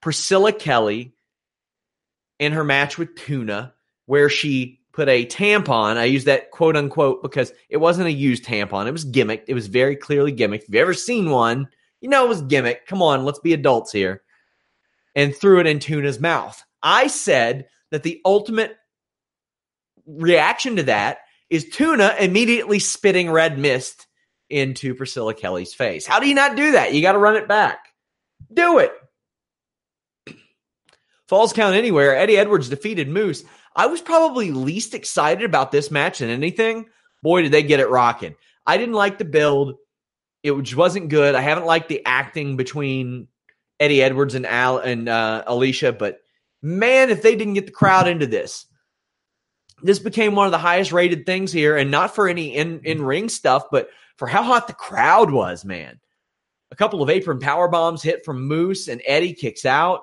Priscilla 0.00 0.54
Kelly 0.54 1.12
in 2.38 2.52
her 2.52 2.64
match 2.64 2.96
with 2.96 3.16
Tuna, 3.16 3.74
where 4.06 4.30
she 4.30 4.80
put 4.94 5.10
a 5.10 5.26
tampon. 5.26 5.98
I 5.98 6.04
use 6.04 6.24
that 6.24 6.50
quote 6.52 6.74
unquote 6.74 7.22
because 7.22 7.52
it 7.68 7.76
wasn't 7.76 8.08
a 8.08 8.12
used 8.12 8.46
tampon. 8.46 8.86
It 8.86 8.92
was 8.92 9.04
gimmicked. 9.04 9.44
It 9.46 9.54
was 9.54 9.66
very 9.66 9.94
clearly 9.94 10.32
gimmicked. 10.32 10.62
If 10.62 10.74
you 10.74 10.80
ever 10.80 10.94
seen 10.94 11.28
one, 11.28 11.68
you 12.00 12.08
know 12.08 12.24
it 12.24 12.30
was 12.30 12.40
gimmick. 12.40 12.86
Come 12.86 13.02
on, 13.02 13.26
let's 13.26 13.40
be 13.40 13.52
adults 13.52 13.92
here. 13.92 14.22
And 15.14 15.36
threw 15.36 15.60
it 15.60 15.66
in 15.66 15.80
Tuna's 15.80 16.18
mouth. 16.18 16.64
I 16.82 17.08
said 17.08 17.66
that 17.90 18.04
the 18.04 18.22
ultimate 18.24 18.78
reaction 20.06 20.76
to 20.76 20.84
that 20.84 21.18
is 21.50 21.68
Tuna 21.68 22.14
immediately 22.18 22.78
spitting 22.78 23.30
red 23.30 23.58
mist 23.58 24.06
into 24.48 24.94
Priscilla 24.94 25.34
Kelly's 25.34 25.74
face. 25.74 26.06
How 26.06 26.20
do 26.20 26.28
you 26.28 26.34
not 26.34 26.56
do 26.56 26.72
that? 26.72 26.94
You 26.94 27.02
got 27.02 27.12
to 27.12 27.18
run 27.18 27.36
it 27.36 27.48
back. 27.48 27.78
Do 28.52 28.78
it. 28.78 28.92
Falls 31.28 31.52
count 31.52 31.74
anywhere. 31.74 32.16
Eddie 32.16 32.36
Edwards 32.36 32.68
defeated 32.68 33.08
Moose. 33.08 33.44
I 33.74 33.86
was 33.86 34.00
probably 34.00 34.52
least 34.52 34.94
excited 34.94 35.44
about 35.44 35.72
this 35.72 35.90
match 35.90 36.18
than 36.18 36.30
anything. 36.30 36.86
Boy, 37.22 37.42
did 37.42 37.52
they 37.52 37.62
get 37.62 37.80
it 37.80 37.90
rocking. 37.90 38.34
I 38.66 38.78
didn't 38.78 38.94
like 38.94 39.18
the 39.18 39.24
build. 39.24 39.74
It 40.42 40.74
wasn't 40.74 41.08
good. 41.08 41.34
I 41.34 41.40
haven't 41.40 41.66
liked 41.66 41.88
the 41.88 42.02
acting 42.06 42.56
between 42.56 43.28
Eddie 43.80 44.02
Edwards 44.02 44.34
and 44.34 44.46
Al 44.46 44.78
and 44.78 45.08
uh, 45.08 45.44
Alisha, 45.46 45.96
but 45.96 46.20
man, 46.62 47.10
if 47.10 47.22
they 47.22 47.36
didn't 47.36 47.54
get 47.54 47.66
the 47.66 47.72
crowd 47.72 48.08
into 48.08 48.26
this, 48.26 48.66
this 49.82 49.98
became 49.98 50.34
one 50.34 50.46
of 50.46 50.52
the 50.52 50.58
highest 50.58 50.92
rated 50.92 51.26
things 51.26 51.52
here, 51.52 51.76
and 51.76 51.90
not 51.90 52.14
for 52.14 52.28
any 52.28 52.54
in 52.54 52.80
in 52.84 53.02
ring 53.02 53.28
stuff, 53.28 53.64
but 53.70 53.88
for 54.16 54.26
how 54.26 54.42
hot 54.42 54.66
the 54.66 54.72
crowd 54.72 55.30
was, 55.30 55.64
man. 55.64 56.00
A 56.70 56.76
couple 56.76 57.02
of 57.02 57.10
apron 57.10 57.38
power 57.38 57.68
bombs 57.68 58.02
hit 58.02 58.24
from 58.24 58.46
Moose, 58.46 58.88
and 58.88 59.02
Eddie 59.06 59.34
kicks 59.34 59.64
out. 59.64 60.02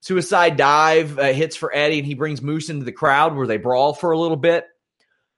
Suicide 0.00 0.56
dive 0.56 1.18
uh, 1.18 1.32
hits 1.32 1.56
for 1.56 1.74
Eddie, 1.74 1.98
and 1.98 2.06
he 2.06 2.14
brings 2.14 2.42
Moose 2.42 2.68
into 2.68 2.84
the 2.84 2.92
crowd 2.92 3.34
where 3.34 3.46
they 3.46 3.56
brawl 3.56 3.94
for 3.94 4.12
a 4.12 4.18
little 4.18 4.36
bit. 4.36 4.66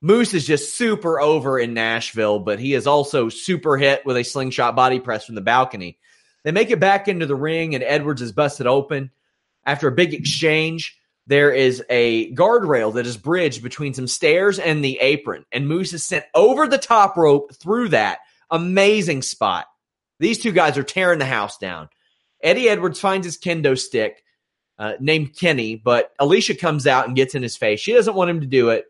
Moose 0.02 0.34
is 0.34 0.46
just 0.46 0.76
super 0.76 1.20
over 1.20 1.58
in 1.58 1.72
Nashville, 1.72 2.40
but 2.40 2.58
he 2.58 2.74
is 2.74 2.86
also 2.86 3.28
super 3.28 3.76
hit 3.76 4.04
with 4.04 4.16
a 4.16 4.24
slingshot 4.24 4.76
body 4.76 5.00
press 5.00 5.24
from 5.24 5.36
the 5.36 5.40
balcony. 5.40 5.98
They 6.44 6.52
make 6.52 6.70
it 6.70 6.80
back 6.80 7.08
into 7.08 7.26
the 7.26 7.34
ring, 7.34 7.74
and 7.74 7.82
Edwards 7.82 8.22
is 8.22 8.32
busted 8.32 8.66
open. 8.66 9.10
After 9.64 9.88
a 9.88 9.92
big 9.92 10.14
exchange, 10.14 10.98
there 11.26 11.52
is 11.52 11.82
a 11.90 12.32
guardrail 12.34 12.94
that 12.94 13.06
is 13.06 13.16
bridged 13.16 13.62
between 13.62 13.94
some 13.94 14.06
stairs 14.06 14.58
and 14.58 14.84
the 14.84 14.98
apron, 15.00 15.44
and 15.52 15.68
Moose 15.68 15.92
is 15.92 16.04
sent 16.04 16.24
over 16.34 16.68
the 16.68 16.78
top 16.78 17.16
rope 17.16 17.54
through 17.54 17.88
that. 17.90 18.20
Amazing 18.50 19.22
spot. 19.22 19.66
These 20.20 20.38
two 20.38 20.52
guys 20.52 20.78
are 20.78 20.84
tearing 20.84 21.18
the 21.18 21.26
house 21.26 21.58
down. 21.58 21.88
Eddie 22.42 22.68
Edwards 22.68 23.00
finds 23.00 23.26
his 23.26 23.38
kendo 23.38 23.78
stick 23.78 24.22
uh, 24.78 24.94
named 25.00 25.36
Kenny, 25.36 25.76
but 25.76 26.16
Alisha 26.18 26.58
comes 26.58 26.86
out 26.86 27.06
and 27.06 27.16
gets 27.16 27.34
in 27.34 27.42
his 27.42 27.56
face. 27.56 27.80
She 27.80 27.92
doesn't 27.92 28.14
want 28.14 28.30
him 28.30 28.40
to 28.40 28.46
do 28.46 28.70
it. 28.70 28.84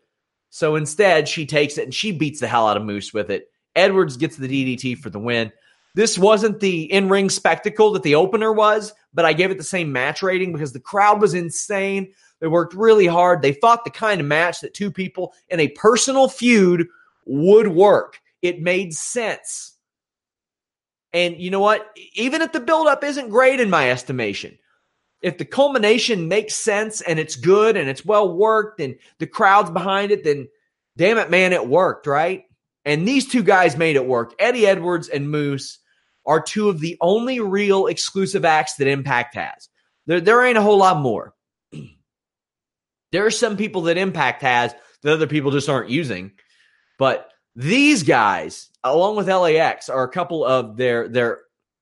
So 0.49 0.75
instead, 0.75 1.27
she 1.27 1.45
takes 1.45 1.77
it 1.77 1.85
and 1.85 1.93
she 1.93 2.11
beats 2.11 2.39
the 2.39 2.47
hell 2.47 2.67
out 2.67 2.77
of 2.77 2.83
Moose 2.83 3.13
with 3.13 3.29
it. 3.29 3.49
Edwards 3.75 4.17
gets 4.17 4.37
the 4.37 4.47
DDT 4.47 4.97
for 4.97 5.09
the 5.09 5.19
win. 5.19 5.51
This 5.97 6.15
wasn't 6.15 6.59
the 6.59 6.83
in 6.83 7.09
ring 7.09 7.27
spectacle 7.27 7.91
that 7.93 8.03
the 8.03 8.13
opener 8.13 8.53
was, 8.53 8.93
but 9.15 9.25
I 9.25 9.33
gave 9.33 9.49
it 9.49 9.57
the 9.57 9.63
same 9.63 9.91
match 9.91 10.21
rating 10.21 10.53
because 10.53 10.71
the 10.71 10.79
crowd 10.79 11.19
was 11.19 11.33
insane. 11.33 12.13
They 12.39 12.45
worked 12.45 12.75
really 12.75 13.07
hard. 13.07 13.41
They 13.41 13.53
fought 13.53 13.83
the 13.83 13.89
kind 13.89 14.21
of 14.21 14.27
match 14.27 14.61
that 14.61 14.75
two 14.75 14.91
people 14.91 15.33
in 15.49 15.59
a 15.59 15.69
personal 15.69 16.29
feud 16.29 16.87
would 17.25 17.69
work. 17.69 18.21
It 18.43 18.61
made 18.61 18.93
sense. 18.93 19.73
And 21.13 21.39
you 21.39 21.49
know 21.49 21.61
what? 21.61 21.89
Even 22.13 22.43
if 22.43 22.51
the 22.51 22.59
buildup 22.59 23.03
isn't 23.03 23.31
great 23.31 23.59
in 23.59 23.71
my 23.71 23.89
estimation, 23.89 24.55
if 25.23 25.39
the 25.39 25.45
culmination 25.45 26.27
makes 26.27 26.53
sense 26.53 27.01
and 27.01 27.17
it's 27.17 27.35
good 27.35 27.75
and 27.75 27.89
it's 27.89 28.05
well 28.05 28.37
worked 28.37 28.79
and 28.81 28.97
the 29.17 29.25
crowd's 29.25 29.71
behind 29.71 30.11
it, 30.11 30.23
then 30.23 30.47
damn 30.95 31.17
it, 31.17 31.31
man, 31.31 31.53
it 31.53 31.67
worked, 31.67 32.05
right? 32.05 32.43
And 32.85 33.07
these 33.07 33.27
two 33.27 33.41
guys 33.41 33.77
made 33.77 33.95
it 33.95 34.05
work. 34.05 34.35
Eddie 34.37 34.67
Edwards 34.67 35.09
and 35.09 35.31
Moose 35.31 35.79
are 36.27 36.41
two 36.41 36.69
of 36.69 36.79
the 36.79 36.97
only 37.01 37.39
real 37.39 37.87
exclusive 37.87 38.45
acts 38.45 38.75
that 38.75 38.87
Impact 38.87 39.35
has. 39.35 39.69
There, 40.05 40.21
there 40.21 40.45
ain't 40.45 40.57
a 40.57 40.61
whole 40.61 40.77
lot 40.77 40.99
more. 40.99 41.33
There 43.13 43.25
are 43.25 43.31
some 43.31 43.55
people 43.55 43.83
that 43.83 43.97
Impact 43.97 44.41
has 44.41 44.75
that 45.01 45.13
other 45.13 45.27
people 45.27 45.51
just 45.51 45.69
aren't 45.69 45.89
using. 45.89 46.33
But 46.99 47.29
these 47.55 48.03
guys, 48.03 48.69
along 48.83 49.15
with 49.15 49.29
LAX, 49.29 49.87
are 49.87 50.03
a 50.03 50.11
couple 50.11 50.43
of 50.43 50.75
their 50.75 51.07
their 51.07 51.39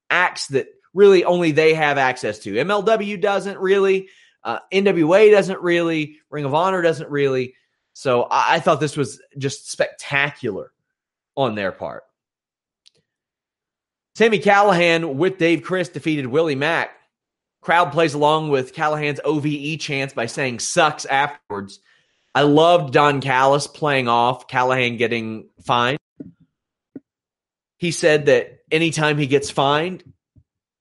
acts 0.09 0.49
that 0.49 0.67
really 0.93 1.25
only 1.25 1.51
they 1.51 1.73
have 1.73 1.97
access 1.97 2.39
to. 2.39 2.53
MLW 2.53 3.19
doesn't 3.19 3.59
really, 3.59 4.09
uh, 4.43 4.59
NWA 4.71 5.31
doesn't 5.31 5.61
really, 5.61 6.19
Ring 6.29 6.45
of 6.45 6.53
Honor 6.53 6.83
doesn't 6.83 7.09
really. 7.09 7.55
So 7.93 8.23
I, 8.23 8.55
I 8.55 8.59
thought 8.59 8.79
this 8.79 8.95
was 8.95 9.19
just 9.37 9.71
spectacular 9.71 10.71
on 11.35 11.55
their 11.55 11.71
part. 11.71 12.03
Sami 14.15 14.39
Callihan 14.39 15.15
with 15.15 15.37
Dave 15.37 15.61
Crist 15.61 15.93
defeated 15.93 16.27
Willie 16.27 16.55
Mack. 16.55 16.91
Crowd 17.61 17.91
plays 17.91 18.13
along 18.13 18.49
with 18.49 18.73
Callihan's 18.73 19.19
OVE 19.25 19.77
chants 19.77 20.13
by 20.13 20.27
saying 20.27 20.59
sucks 20.59 21.03
afterwards. 21.03 21.79
I 22.33 22.43
loved 22.43 22.93
Don 22.93 23.19
Callis 23.19 23.67
playing 23.67 24.07
off 24.07 24.47
Callihan 24.47 24.97
getting 24.97 25.49
fined. 25.65 25.99
He 27.77 27.91
said 27.91 28.27
that 28.27 28.59
anytime 28.71 29.17
he 29.17 29.27
gets 29.27 29.49
fined, 29.49 30.03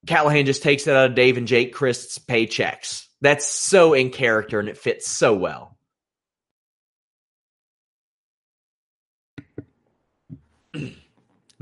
Callihan 0.06 0.46
just 0.46 0.62
takes 0.62 0.86
it 0.86 0.94
out 0.94 1.10
of 1.10 1.16
Dave 1.16 1.36
and 1.36 1.48
Jake 1.48 1.74
Crist's 1.74 2.20
paychecks. 2.20 3.06
That's 3.20 3.46
so 3.46 3.94
in 3.94 4.10
character 4.10 4.60
and 4.60 4.68
it 4.68 4.78
fits 4.78 5.08
so 5.08 5.34
well. 5.34 5.73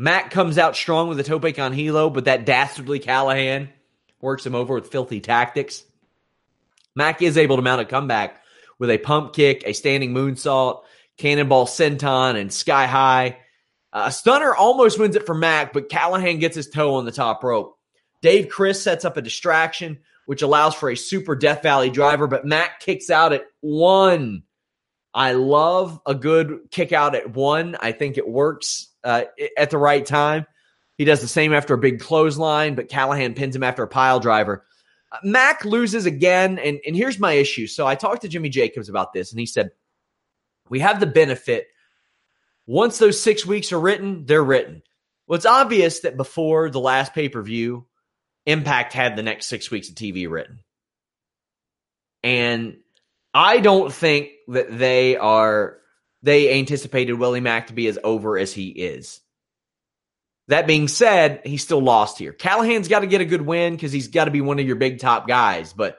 Mack 0.02 0.32
comes 0.32 0.58
out 0.58 0.74
strong 0.74 1.06
with 1.06 1.20
a 1.20 1.22
toe 1.22 1.38
pick 1.38 1.60
on 1.60 1.72
Hilo, 1.72 2.10
but 2.10 2.24
that 2.24 2.44
dastardly 2.44 2.98
Callihan 2.98 3.68
works 4.20 4.44
him 4.44 4.56
over 4.56 4.74
with 4.74 4.90
filthy 4.90 5.20
tactics. 5.20 5.84
Mack 6.96 7.22
is 7.22 7.38
able 7.38 7.54
to 7.54 7.62
mount 7.62 7.82
a 7.82 7.84
comeback 7.84 8.42
with 8.80 8.90
a 8.90 8.98
pump 8.98 9.32
kick, 9.32 9.62
a 9.64 9.72
standing 9.72 10.12
moonsault, 10.12 10.82
cannonball 11.18 11.66
senton, 11.66 12.34
and 12.34 12.52
sky 12.52 12.86
high. 12.86 13.38
Uh, 13.92 14.10
Stunner 14.10 14.52
almost 14.52 14.98
wins 14.98 15.14
it 15.14 15.24
for 15.24 15.36
Mack, 15.36 15.72
but 15.72 15.88
Callihan 15.88 16.40
gets 16.40 16.56
his 16.56 16.68
toe 16.68 16.96
on 16.96 17.04
the 17.04 17.12
top 17.12 17.44
rope. 17.44 17.78
Dave 18.22 18.48
Crist 18.48 18.82
sets 18.82 19.04
up 19.04 19.16
a 19.16 19.22
distraction, 19.22 20.00
which 20.26 20.42
allows 20.42 20.74
for 20.74 20.90
a 20.90 20.96
super 20.96 21.36
Death 21.36 21.62
Valley 21.62 21.90
driver, 21.90 22.26
but 22.26 22.44
Mack 22.44 22.80
kicks 22.80 23.08
out 23.08 23.32
at 23.32 23.44
one. 23.60 24.42
I 25.14 25.32
love 25.32 26.00
a 26.06 26.14
good 26.14 26.70
kick 26.70 26.92
out 26.92 27.14
at 27.14 27.34
one. 27.34 27.76
I 27.78 27.92
think 27.92 28.16
it 28.16 28.28
works 28.28 28.88
uh, 29.04 29.24
at 29.56 29.70
the 29.70 29.78
right 29.78 30.04
time. 30.04 30.46
He 30.96 31.04
does 31.04 31.20
the 31.20 31.28
same 31.28 31.52
after 31.52 31.74
a 31.74 31.78
big 31.78 32.00
clothesline, 32.00 32.74
but 32.74 32.88
Callihan 32.88 33.36
pins 33.36 33.56
him 33.56 33.62
after 33.62 33.82
a 33.82 33.88
pile 33.88 34.20
driver. 34.20 34.64
Mack 35.22 35.64
loses 35.64 36.06
again, 36.06 36.58
and, 36.58 36.80
and 36.86 36.96
here's 36.96 37.18
my 37.18 37.32
issue. 37.32 37.66
So 37.66 37.86
I 37.86 37.94
talked 37.94 38.22
to 38.22 38.28
Jimmy 38.28 38.48
Jacobs 38.48 38.88
about 38.88 39.12
this, 39.12 39.30
and 39.30 39.40
he 39.40 39.46
said, 39.46 39.70
We 40.68 40.80
have 40.80 41.00
the 41.00 41.06
benefit. 41.06 41.66
Once 42.66 42.98
those 42.98 43.20
six 43.20 43.44
weeks 43.44 43.72
are 43.72 43.80
written, 43.80 44.24
they're 44.24 44.44
written. 44.44 44.82
Well, 45.26 45.36
it's 45.36 45.46
obvious 45.46 46.00
that 46.00 46.16
before 46.16 46.70
the 46.70 46.80
last 46.80 47.14
pay 47.14 47.28
per 47.28 47.42
view, 47.42 47.86
Impact 48.46 48.92
had 48.92 49.16
the 49.16 49.22
next 49.22 49.46
six 49.46 49.70
weeks 49.70 49.88
of 49.88 49.94
TV 49.94 50.28
written. 50.28 50.60
And 52.22 52.76
I 53.34 53.60
don't 53.60 53.92
think 53.92 54.30
that 54.48 54.76
they 54.76 55.16
are, 55.16 55.78
they 56.22 56.58
anticipated 56.58 57.14
Willie 57.14 57.40
Mack 57.40 57.68
to 57.68 57.72
be 57.72 57.86
as 57.86 57.98
over 58.02 58.38
as 58.38 58.52
he 58.52 58.68
is. 58.68 59.20
That 60.48 60.66
being 60.66 60.88
said, 60.88 61.42
he 61.44 61.56
still 61.56 61.80
lost 61.80 62.18
here. 62.18 62.32
Callihan's 62.32 62.88
got 62.88 63.00
to 63.00 63.06
get 63.06 63.20
a 63.20 63.26
good 63.26 63.42
win 63.42 63.74
because 63.74 63.92
he's 63.92 64.08
got 64.08 64.24
to 64.26 64.30
be 64.30 64.40
one 64.40 64.58
of 64.58 64.66
your 64.66 64.76
big 64.76 64.98
top 64.98 65.26
guys. 65.26 65.72
But 65.72 65.98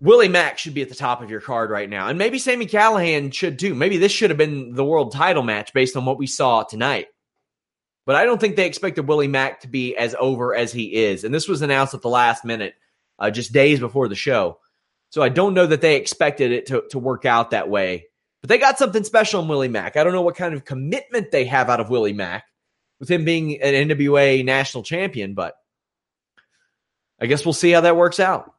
Willie 0.00 0.28
Mack 0.28 0.58
should 0.58 0.74
be 0.74 0.82
at 0.82 0.88
the 0.88 0.94
top 0.94 1.22
of 1.22 1.30
your 1.30 1.40
card 1.40 1.70
right 1.70 1.88
now. 1.88 2.08
And 2.08 2.18
maybe 2.18 2.38
Sami 2.38 2.66
Callihan 2.66 3.32
should 3.32 3.58
too. 3.58 3.74
Maybe 3.74 3.98
this 3.98 4.12
should 4.12 4.30
have 4.30 4.38
been 4.38 4.74
the 4.74 4.84
world 4.84 5.12
title 5.12 5.42
match 5.42 5.72
based 5.72 5.96
on 5.96 6.04
what 6.04 6.18
we 6.18 6.26
saw 6.26 6.64
tonight. 6.64 7.06
But 8.04 8.16
I 8.16 8.24
don't 8.24 8.40
think 8.40 8.56
they 8.56 8.66
expected 8.66 9.08
Willie 9.08 9.28
Mack 9.28 9.60
to 9.60 9.68
be 9.68 9.96
as 9.96 10.14
over 10.18 10.54
as 10.54 10.72
he 10.72 10.94
is. 10.94 11.24
And 11.24 11.34
this 11.34 11.48
was 11.48 11.62
announced 11.62 11.94
at 11.94 12.02
the 12.02 12.08
last 12.08 12.44
minute, 12.44 12.74
uh, 13.18 13.30
just 13.30 13.52
days 13.52 13.80
before 13.80 14.08
the 14.08 14.14
show. 14.14 14.58
So 15.10 15.22
I 15.22 15.28
don't 15.28 15.54
know 15.54 15.66
that 15.66 15.80
they 15.80 15.96
expected 15.96 16.52
it 16.52 16.66
to, 16.66 16.84
to 16.90 16.98
work 16.98 17.24
out 17.24 17.50
that 17.50 17.68
way. 17.68 18.06
But 18.40 18.48
they 18.48 18.58
got 18.58 18.78
something 18.78 19.04
special 19.04 19.42
in 19.42 19.48
Willie 19.48 19.68
Mack. 19.68 19.96
I 19.96 20.04
don't 20.04 20.12
know 20.12 20.22
what 20.22 20.36
kind 20.36 20.54
of 20.54 20.64
commitment 20.64 21.30
they 21.30 21.46
have 21.46 21.70
out 21.70 21.80
of 21.80 21.90
Willie 21.90 22.12
Mack 22.12 22.44
with 23.00 23.10
him 23.10 23.24
being 23.24 23.60
an 23.60 23.88
NWA 23.88 24.44
national 24.44 24.82
champion, 24.84 25.34
but 25.34 25.54
I 27.20 27.26
guess 27.26 27.44
we'll 27.44 27.52
see 27.52 27.70
how 27.70 27.80
that 27.82 27.96
works 27.96 28.20
out. 28.20 28.54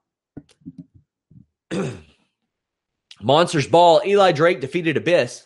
Monsters 3.22 3.68
Ball, 3.68 4.01
Eli 4.06 4.32
Drake 4.32 4.62
defeated 4.62 4.98
Abyss. 4.98 5.46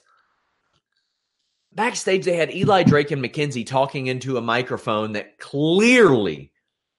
Backstage, 1.73 2.25
they 2.25 2.35
had 2.35 2.53
Eli 2.53 2.83
Drake 2.83 3.11
and 3.11 3.23
McKenzie 3.23 3.65
talking 3.65 4.07
into 4.07 4.37
a 4.37 4.41
microphone 4.41 5.13
that 5.13 5.39
clearly 5.39 6.51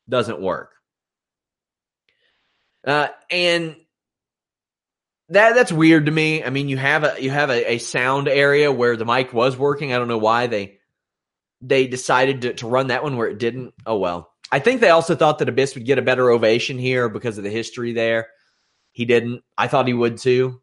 doesn't 0.09 0.41
work. 0.41 0.71
Uh, 2.87 3.09
and 3.31 3.77
that 5.33 5.55
that's 5.55 5.73
weird 5.73 6.07
to 6.07 6.13
me. 6.13 6.45
I 6.45 6.51
mean, 6.51 6.69
you 6.69 6.77
have 6.77 7.05
a 7.05 7.17
you 7.19 7.31
have 7.31 7.51
a, 7.51 7.73
a, 7.73 7.79
sound 7.79 8.29
area 8.29 8.71
where 8.71 8.97
the 8.97 9.07
mic 9.07 9.33
was 9.33 9.57
working. 9.57 9.93
I 9.93 9.99
don't 9.99 10.09
know 10.09 10.19
why 10.19 10.47
they 10.47 10.79
they 11.63 11.87
decided 11.87 12.43
to, 12.43 12.55
to 12.55 12.67
run 12.67 12.89
that 12.89 13.03
one 13.03 13.17
where 13.17 13.29
it 13.29 13.39
didn't. 13.39 13.75
Oh 13.87 13.99
well. 13.99 14.31
I 14.51 14.59
think 14.59 14.81
they 14.81 14.91
also 14.91 15.17
thought 15.17 15.39
that 15.39 15.49
Abyss 15.49 15.75
would 15.75 15.87
get 15.87 15.99
a 15.99 16.03
better 16.03 16.31
ovation 16.31 16.79
here 16.79 17.09
because 17.09 17.39
of 17.39 17.45
the 17.45 17.51
history 17.51 17.95
there. 17.95 18.29
He 18.91 19.07
didn't. 19.07 19.43
I 19.57 19.69
thought 19.69 19.87
he 19.87 19.95
would 19.95 20.19
too. 20.19 20.61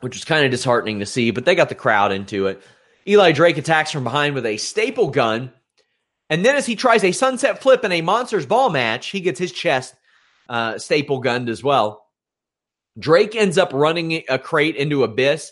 Which 0.00 0.16
was 0.16 0.24
kind 0.24 0.44
of 0.44 0.50
disheartening 0.50 0.98
to 0.98 1.06
see, 1.06 1.30
but 1.30 1.46
they 1.46 1.54
got 1.54 1.70
the 1.70 1.74
crowd 1.74 2.12
into 2.12 2.48
it. 2.48 2.62
Eli 3.08 3.32
Drake 3.32 3.56
attacks 3.56 3.90
from 3.90 4.04
behind 4.04 4.34
with 4.34 4.44
a 4.44 4.58
staple 4.58 5.08
gun. 5.08 5.52
And 6.28 6.44
then 6.44 6.56
as 6.56 6.66
he 6.66 6.76
tries 6.76 7.04
a 7.04 7.12
sunset 7.12 7.62
flip 7.62 7.84
in 7.84 7.92
a 7.92 8.02
Monsters 8.02 8.46
Ball 8.46 8.68
match, 8.68 9.08
he 9.08 9.20
gets 9.20 9.38
his 9.38 9.52
chest 9.52 9.94
uh, 10.52 10.78
staple 10.78 11.18
gunned 11.18 11.48
as 11.48 11.64
well. 11.64 12.04
Drake 12.98 13.34
ends 13.34 13.56
up 13.56 13.72
running 13.72 14.22
a 14.28 14.38
crate 14.38 14.76
into 14.76 15.02
Abyss. 15.02 15.50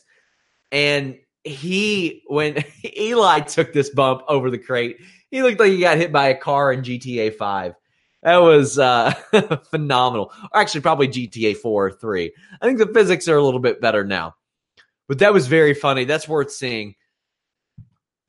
And 0.71 1.19
he 1.43 2.23
when 2.27 2.63
Eli 2.97 3.41
took 3.41 3.73
this 3.73 3.89
bump 3.89 4.23
over 4.29 4.51
the 4.51 4.59
crate, 4.59 4.99
he 5.31 5.43
looked 5.43 5.59
like 5.59 5.73
he 5.73 5.81
got 5.81 5.97
hit 5.97 6.13
by 6.13 6.29
a 6.29 6.37
car 6.37 6.71
in 6.71 6.83
GTA 6.83 7.35
5. 7.35 7.75
That 8.23 8.37
was 8.37 8.79
uh, 8.79 9.15
phenomenal. 9.71 10.33
Or 10.53 10.61
actually, 10.61 10.83
probably 10.83 11.09
GTA 11.09 11.57
4 11.57 11.87
or 11.87 11.91
3. 11.91 12.33
I 12.61 12.67
think 12.67 12.79
the 12.79 12.93
physics 12.93 13.27
are 13.29 13.37
a 13.37 13.43
little 13.43 13.61
bit 13.61 13.81
better 13.81 14.05
now. 14.05 14.35
But 15.09 15.21
that 15.21 15.33
was 15.33 15.47
very 15.47 15.73
funny. 15.73 16.05
That's 16.05 16.29
worth 16.29 16.53
seeing. 16.53 16.95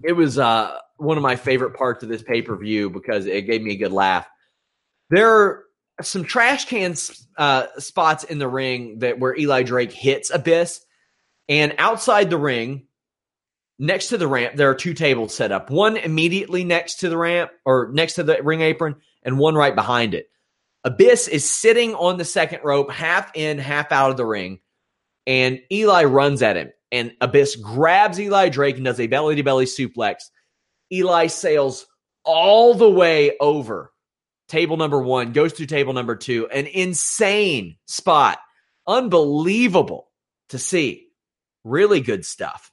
It 0.04 0.14
was 0.14 0.40
uh, 0.40 0.78
one 0.96 1.18
of 1.18 1.24
my 1.24 1.36
favorite 1.36 1.76
parts 1.76 2.02
of 2.02 2.08
this 2.08 2.24
pay 2.24 2.42
per 2.42 2.56
view 2.56 2.90
because 2.90 3.26
it 3.26 3.42
gave 3.42 3.62
me 3.62 3.74
a 3.74 3.78
good 3.78 3.92
laugh. 3.92 4.26
There 5.10 5.66
some 6.04 6.24
trash 6.24 6.66
can 6.66 6.96
uh, 7.38 7.68
spots 7.78 8.24
in 8.24 8.40
the 8.40 8.48
ring 8.48 9.00
that 9.00 9.20
where 9.20 9.38
Eli 9.38 9.64
Drake 9.64 9.92
hits 9.92 10.30
Abyss. 10.30 10.82
And 11.50 11.76
outside 11.78 12.30
the 12.30 12.38
ring, 12.38 12.88
next 13.80 14.10
to 14.10 14.18
the 14.18 14.28
ramp, 14.28 14.56
there 14.56 14.70
are 14.70 14.76
two 14.76 14.94
tables 14.94 15.34
set 15.34 15.52
up. 15.52 15.70
One 15.70 15.98
immediately 15.98 16.64
next 16.64 17.00
to 17.00 17.10
the 17.10 17.18
ramp 17.18 17.52
or 17.66 17.90
next 17.94 18.14
to 18.14 18.24
the 18.24 18.42
ring 18.44 18.62
apron, 18.62 18.96
and 19.24 19.38
one 19.38 19.56
right 19.56 19.76
behind 19.76 20.14
it. 20.14 20.28
Abyss 20.84 21.28
is 21.28 21.50
sitting 21.50 21.94
on 21.96 22.18
the 22.18 22.26
second 22.26 22.62
rope, 22.64 22.92
half 22.92 23.32
in, 23.36 23.60
half 23.60 23.92
out 23.92 24.12
of 24.12 24.18
the 24.18 24.26
ring, 24.26 24.60
and 25.28 25.60
Eli 25.72 26.04
runs 26.06 26.42
at 26.42 26.58
him. 26.58 26.72
And 26.92 27.14
Abyss 27.22 27.56
grabs 27.56 28.20
Eli 28.20 28.50
Drake 28.50 28.76
and 28.76 28.86
does 28.86 29.00
a 29.00 29.08
belly 29.08 29.36
to 29.36 29.44
belly 29.44 29.66
suplex. 29.66 30.24
Eli 30.92 31.28
sails 31.28 31.86
all 32.24 32.74
the 32.74 32.90
way 32.90 33.38
over 33.40 33.92
table 34.52 34.76
number 34.76 35.02
one, 35.02 35.32
goes 35.32 35.54
through 35.54 35.66
table 35.68 35.94
number 35.94 36.16
two. 36.16 36.48
An 36.48 36.68
insane 36.68 37.78
spot. 37.86 38.38
Unbelievable 38.86 40.10
to 40.50 40.60
see. 40.60 41.08
Really 41.64 42.02
good 42.02 42.26
stuff. 42.26 42.72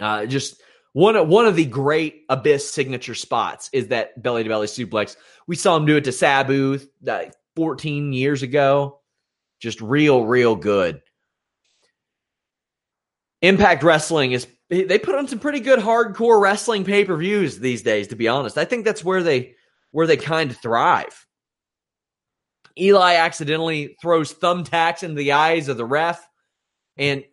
Uh, 0.00 0.26
just 0.26 0.60
one 0.92 1.14
of, 1.14 1.28
one 1.28 1.46
of 1.46 1.54
the 1.54 1.64
great 1.64 2.24
Abyss 2.28 2.68
signature 2.68 3.14
spots 3.14 3.70
is 3.72 3.88
that 3.88 4.20
belly 4.20 4.42
to 4.42 4.48
belly 4.48 4.66
suplex. 4.66 5.16
We 5.46 5.54
saw 5.54 5.76
him 5.76 5.86
do 5.86 5.96
it 5.96 6.04
to 6.04 6.12
Sabu 6.12 6.80
uh, 7.06 7.24
14 7.54 8.12
years 8.12 8.42
ago. 8.42 9.00
Just 9.60 9.80
real, 9.80 10.24
real 10.24 10.56
good. 10.56 11.00
Impact 13.40 13.84
Wrestling 13.84 14.32
is 14.32 14.48
they 14.68 14.98
put 14.98 15.14
on 15.14 15.28
some 15.28 15.38
pretty 15.38 15.60
good 15.60 15.78
hardcore 15.78 16.40
wrestling 16.40 16.84
pay 16.84 17.04
per 17.04 17.16
views 17.16 17.58
these 17.58 17.82
days. 17.82 18.08
To 18.08 18.16
be 18.16 18.28
honest, 18.28 18.58
I 18.58 18.64
think 18.64 18.84
that's 18.84 19.04
where 19.04 19.22
they 19.22 19.54
where 19.90 20.06
they 20.06 20.16
kind 20.16 20.50
of 20.50 20.56
thrive. 20.58 21.26
Eli 22.78 23.14
accidentally 23.14 23.96
throws 24.00 24.32
thumbtacks 24.32 25.02
into 25.02 25.16
the 25.16 25.32
eyes 25.32 25.68
of 25.68 25.76
the 25.76 25.84
ref, 25.84 26.26
and 26.96 27.24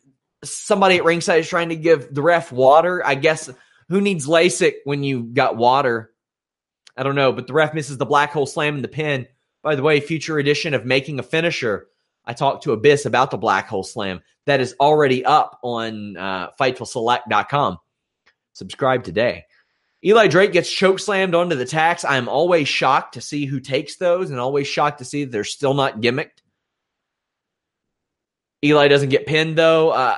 somebody 0.44 0.98
at 0.98 1.04
ringside 1.04 1.40
is 1.40 1.50
trying 1.50 1.70
to 1.70 1.76
give 1.76 2.14
the 2.14 2.22
ref 2.22 2.52
water. 2.52 3.06
I 3.06 3.16
guess 3.16 3.50
who 3.90 4.02
needs 4.02 4.28
LASIK 4.28 4.74
when 4.84 5.04
you 5.04 5.24
got 5.24 5.58
water? 5.58 6.12
I 6.98 7.04
don't 7.04 7.16
know, 7.16 7.32
but 7.32 7.48
the 7.48 7.54
ref 7.54 7.74
misses 7.74 7.98
the 7.98 8.06
black 8.06 8.32
hole 8.32 8.46
slam 8.46 8.76
in 8.76 8.82
the 8.82 8.88
pin. 8.88 9.28
By 9.62 9.76
the 9.76 9.84
way, 9.84 10.00
future 10.00 10.38
edition 10.38 10.74
of 10.74 10.86
Making 10.86 11.20
a 11.20 11.24
Finisher. 11.24 11.88
I 12.26 12.34
talked 12.34 12.64
to 12.64 12.72
Abyss 12.72 13.06
about 13.06 13.32
the 13.32 13.38
black 13.38 13.68
hole 13.68 13.84
slam. 13.84 14.22
That 14.46 14.62
is 14.62 14.76
already 14.80 15.26
up 15.26 15.60
on 15.64 16.18
uh, 16.18 16.52
FightfulSelect.com. 16.60 17.78
Subscribe 18.54 19.04
today. 19.04 19.46
Eli 20.06 20.28
Drake 20.28 20.52
gets 20.52 20.72
choke 20.72 21.00
slammed 21.00 21.34
onto 21.34 21.56
the 21.56 21.66
tacks. 21.66 22.06
I'm 22.06 22.30
always 22.30 22.68
shocked 22.68 23.16
to 23.16 23.22
see 23.22 23.46
who 23.46 23.60
takes 23.60 23.96
those 23.96 24.30
and 24.30 24.40
always 24.40 24.68
shocked 24.68 25.00
to 25.00 25.06
see 25.06 25.24
that 25.24 25.32
they're 25.32 25.44
still 25.44 25.74
not 25.74 26.00
gimmicked. 26.00 26.44
Eli 28.64 28.88
doesn't 28.88 29.10
get 29.10 29.26
pinned 29.26 29.58
though. 29.58 29.90
Uh, 29.90 30.18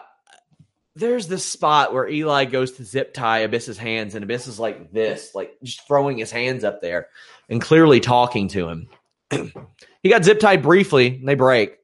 there's 0.95 1.27
this 1.27 1.45
spot 1.45 1.93
where 1.93 2.07
Eli 2.07 2.45
goes 2.45 2.73
to 2.73 2.83
zip 2.83 3.13
tie 3.13 3.43
Abyss's 3.43 3.77
hands, 3.77 4.15
and 4.15 4.23
Abyss 4.23 4.47
is 4.47 4.59
like 4.59 4.91
this, 4.91 5.33
like 5.33 5.55
just 5.63 5.87
throwing 5.87 6.17
his 6.17 6.31
hands 6.31 6.63
up 6.63 6.81
there 6.81 7.07
and 7.49 7.61
clearly 7.61 7.99
talking 7.99 8.47
to 8.49 8.67
him. 8.67 8.89
he 10.01 10.09
got 10.09 10.25
zip 10.25 10.39
tied 10.39 10.63
briefly, 10.63 11.07
and 11.07 11.27
they 11.27 11.35
break. 11.35 11.77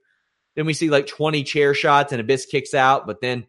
Then 0.55 0.65
we 0.65 0.73
see 0.73 0.89
like 0.89 1.07
20 1.07 1.43
chair 1.43 1.73
shots, 1.73 2.11
and 2.11 2.19
Abyss 2.19 2.47
kicks 2.47 2.73
out, 2.73 3.05
but 3.07 3.21
then 3.21 3.45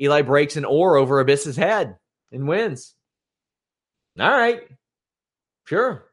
Eli 0.00 0.22
breaks 0.22 0.56
an 0.56 0.64
oar 0.64 0.96
over 0.96 1.20
Abyss's 1.20 1.56
head 1.56 1.96
and 2.30 2.46
wins. 2.46 2.94
All 4.18 4.30
right. 4.30 4.62
Sure. 5.64 6.04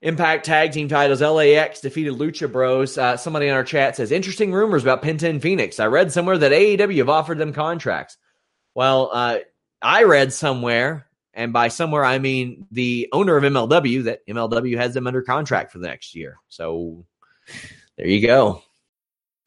Impact 0.00 0.44
Tag 0.44 0.72
Team 0.72 0.88
titles. 0.88 1.20
LAX 1.20 1.80
defeated 1.80 2.14
Lucha 2.14 2.50
Bros. 2.50 2.96
Uh, 2.96 3.16
somebody 3.16 3.48
in 3.48 3.54
our 3.54 3.64
chat 3.64 3.96
says 3.96 4.12
interesting 4.12 4.52
rumors 4.52 4.82
about 4.82 5.02
Penta 5.02 5.28
and 5.28 5.42
Fenix. 5.42 5.80
I 5.80 5.86
read 5.86 6.12
somewhere 6.12 6.38
that 6.38 6.52
AEW 6.52 6.98
have 6.98 7.08
offered 7.08 7.38
them 7.38 7.52
contracts. 7.52 8.16
Well, 8.74 9.10
uh, 9.12 9.38
I 9.82 10.04
read 10.04 10.32
somewhere, 10.32 11.08
and 11.34 11.52
by 11.52 11.68
somewhere 11.68 12.04
I 12.04 12.20
mean 12.20 12.66
the 12.70 13.08
owner 13.12 13.36
of 13.36 13.42
MLW, 13.42 14.04
that 14.04 14.26
MLW 14.28 14.76
has 14.76 14.94
them 14.94 15.08
under 15.08 15.22
contract 15.22 15.72
for 15.72 15.78
the 15.78 15.88
next 15.88 16.14
year. 16.14 16.36
So 16.48 17.04
there 17.96 18.06
you 18.06 18.24
go. 18.24 18.62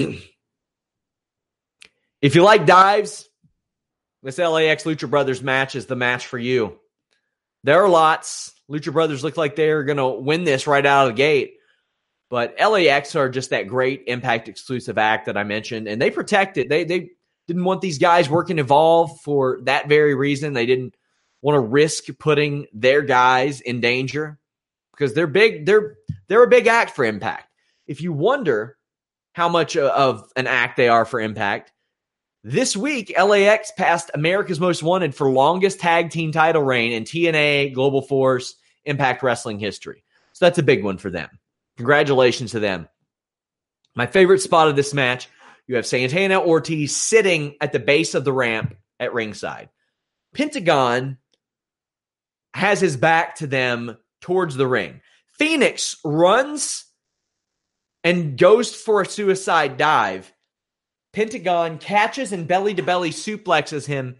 if 2.22 2.34
you 2.34 2.42
like 2.42 2.66
dives, 2.66 3.28
this 4.22 4.38
LAX 4.38 4.84
Lucha 4.84 5.08
Brothers 5.08 5.42
match 5.42 5.74
is 5.74 5.86
the 5.86 5.96
match 5.96 6.26
for 6.26 6.38
you. 6.38 6.78
There 7.64 7.82
are 7.82 7.88
lots. 7.88 8.52
Lucha 8.70 8.92
Brothers 8.92 9.24
look 9.24 9.36
like 9.36 9.56
they're 9.56 9.84
going 9.84 9.98
to 9.98 10.08
win 10.08 10.44
this 10.44 10.66
right 10.66 10.84
out 10.84 11.08
of 11.08 11.14
the 11.14 11.16
gate. 11.16 11.54
But 12.28 12.54
LAX 12.60 13.16
are 13.16 13.28
just 13.28 13.50
that 13.50 13.66
great 13.66 14.04
impact 14.06 14.48
exclusive 14.48 14.98
act 14.98 15.26
that 15.26 15.36
I 15.36 15.42
mentioned, 15.42 15.88
and 15.88 16.00
they 16.00 16.10
protect 16.10 16.58
it. 16.58 16.68
They 16.68 16.84
they 16.84 17.10
didn't 17.48 17.64
want 17.64 17.80
these 17.80 17.98
guys 17.98 18.30
working 18.30 18.60
Evolve 18.60 19.20
for 19.22 19.58
that 19.62 19.88
very 19.88 20.14
reason. 20.14 20.52
They 20.52 20.66
didn't 20.66 20.94
want 21.42 21.56
to 21.56 21.60
risk 21.60 22.04
putting 22.20 22.66
their 22.72 23.02
guys 23.02 23.60
in 23.60 23.80
danger 23.80 24.38
because 24.92 25.12
they're 25.12 25.26
big. 25.26 25.66
They're 25.66 25.96
they're 26.28 26.44
a 26.44 26.48
big 26.48 26.68
act 26.68 26.92
for 26.92 27.04
Impact. 27.04 27.48
If 27.88 28.00
you 28.00 28.12
wonder 28.12 28.76
how 29.32 29.48
much 29.48 29.76
uh, 29.76 29.92
of 29.94 30.30
an 30.36 30.46
act 30.46 30.76
they 30.76 30.88
are 30.88 31.04
for 31.04 31.20
Impact. 31.20 31.72
This 32.42 32.76
week, 32.76 33.12
LAX 33.18 33.70
passed 33.76 34.10
America's 34.14 34.60
Most 34.60 34.82
Wanted 34.82 35.14
for 35.14 35.30
longest 35.30 35.80
tag 35.80 36.10
team 36.10 36.32
title 36.32 36.62
reign 36.62 36.92
in 36.92 37.04
TNA, 37.04 37.74
Global 37.74 38.02
Force, 38.02 38.54
Impact 38.84 39.22
Wrestling 39.22 39.58
history. 39.58 40.02
So 40.32 40.46
that's 40.46 40.58
a 40.58 40.62
big 40.62 40.82
one 40.82 40.96
for 40.96 41.10
them. 41.10 41.28
Congratulations 41.76 42.52
to 42.52 42.60
them. 42.60 42.88
My 43.94 44.06
favorite 44.06 44.40
spot 44.40 44.68
of 44.68 44.76
this 44.76 44.94
match 44.94 45.28
you 45.70 45.76
have 45.76 45.86
Santana 45.86 46.40
Ortiz 46.40 46.96
sitting 46.96 47.54
at 47.60 47.72
the 47.72 47.78
base 47.78 48.16
of 48.16 48.24
the 48.24 48.32
ramp 48.32 48.74
at 48.98 49.14
ringside. 49.14 49.68
Pentagon 50.34 51.16
has 52.54 52.80
his 52.80 52.96
back 52.96 53.36
to 53.36 53.46
them 53.46 53.96
towards 54.20 54.56
the 54.56 54.66
ring. 54.66 55.00
Fenix 55.38 55.96
runs 56.04 56.86
and 58.04 58.38
goes 58.38 58.74
for 58.74 59.02
a 59.02 59.06
suicide 59.06 59.76
dive. 59.76 60.32
Pentagon 61.12 61.78
catches 61.78 62.32
and 62.32 62.46
belly 62.46 62.74
to 62.74 62.82
belly 62.82 63.10
suplexes 63.10 63.86
him 63.86 64.16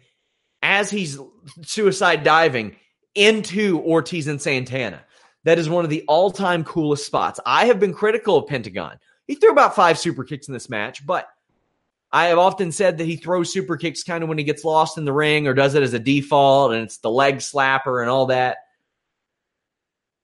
as 0.63 0.91
he's 0.91 1.19
suicide 1.63 2.25
diving 2.25 2.77
into 3.15 3.81
Ortiz 3.81 4.27
and 4.27 4.41
Santana. 4.41 5.05
That 5.45 5.59
is 5.59 5.69
one 5.69 5.85
of 5.85 5.91
the 5.91 6.05
all 6.07 6.31
time 6.31 6.65
coolest 6.65 7.07
spots. 7.07 7.41
I 7.47 7.67
have 7.67 7.81
been 7.81 7.95
critical 7.95 8.37
of 8.37 8.47
Pentagon. 8.47 8.99
He 9.27 9.37
threw 9.37 9.51
about 9.51 9.77
five 9.77 9.99
super 9.99 10.25
kicks 10.25 10.49
in 10.49 10.55
this 10.55 10.69
match, 10.69 11.07
but 11.07 11.29
I 12.13 12.27
have 12.27 12.39
often 12.39 12.73
said 12.73 12.99
that 12.99 13.05
he 13.05 13.17
throws 13.17 13.53
super 13.53 13.77
kicks 13.77 14.03
kind 14.03 14.23
of 14.23 14.29
when 14.29 14.39
he 14.39 14.45
gets 14.45 14.65
lost 14.65 14.99
in 14.99 15.05
the 15.05 15.13
ring 15.13 15.47
or 15.47 15.55
does 15.55 15.75
it 15.75 15.83
as 15.83 15.95
a 15.95 15.99
default 15.99 16.73
and 16.73 16.83
it's 16.83 16.99
the 16.99 17.11
leg 17.11 17.37
slapper 17.37 18.03
and 18.03 18.11
all 18.11 18.27
that. 18.27 18.59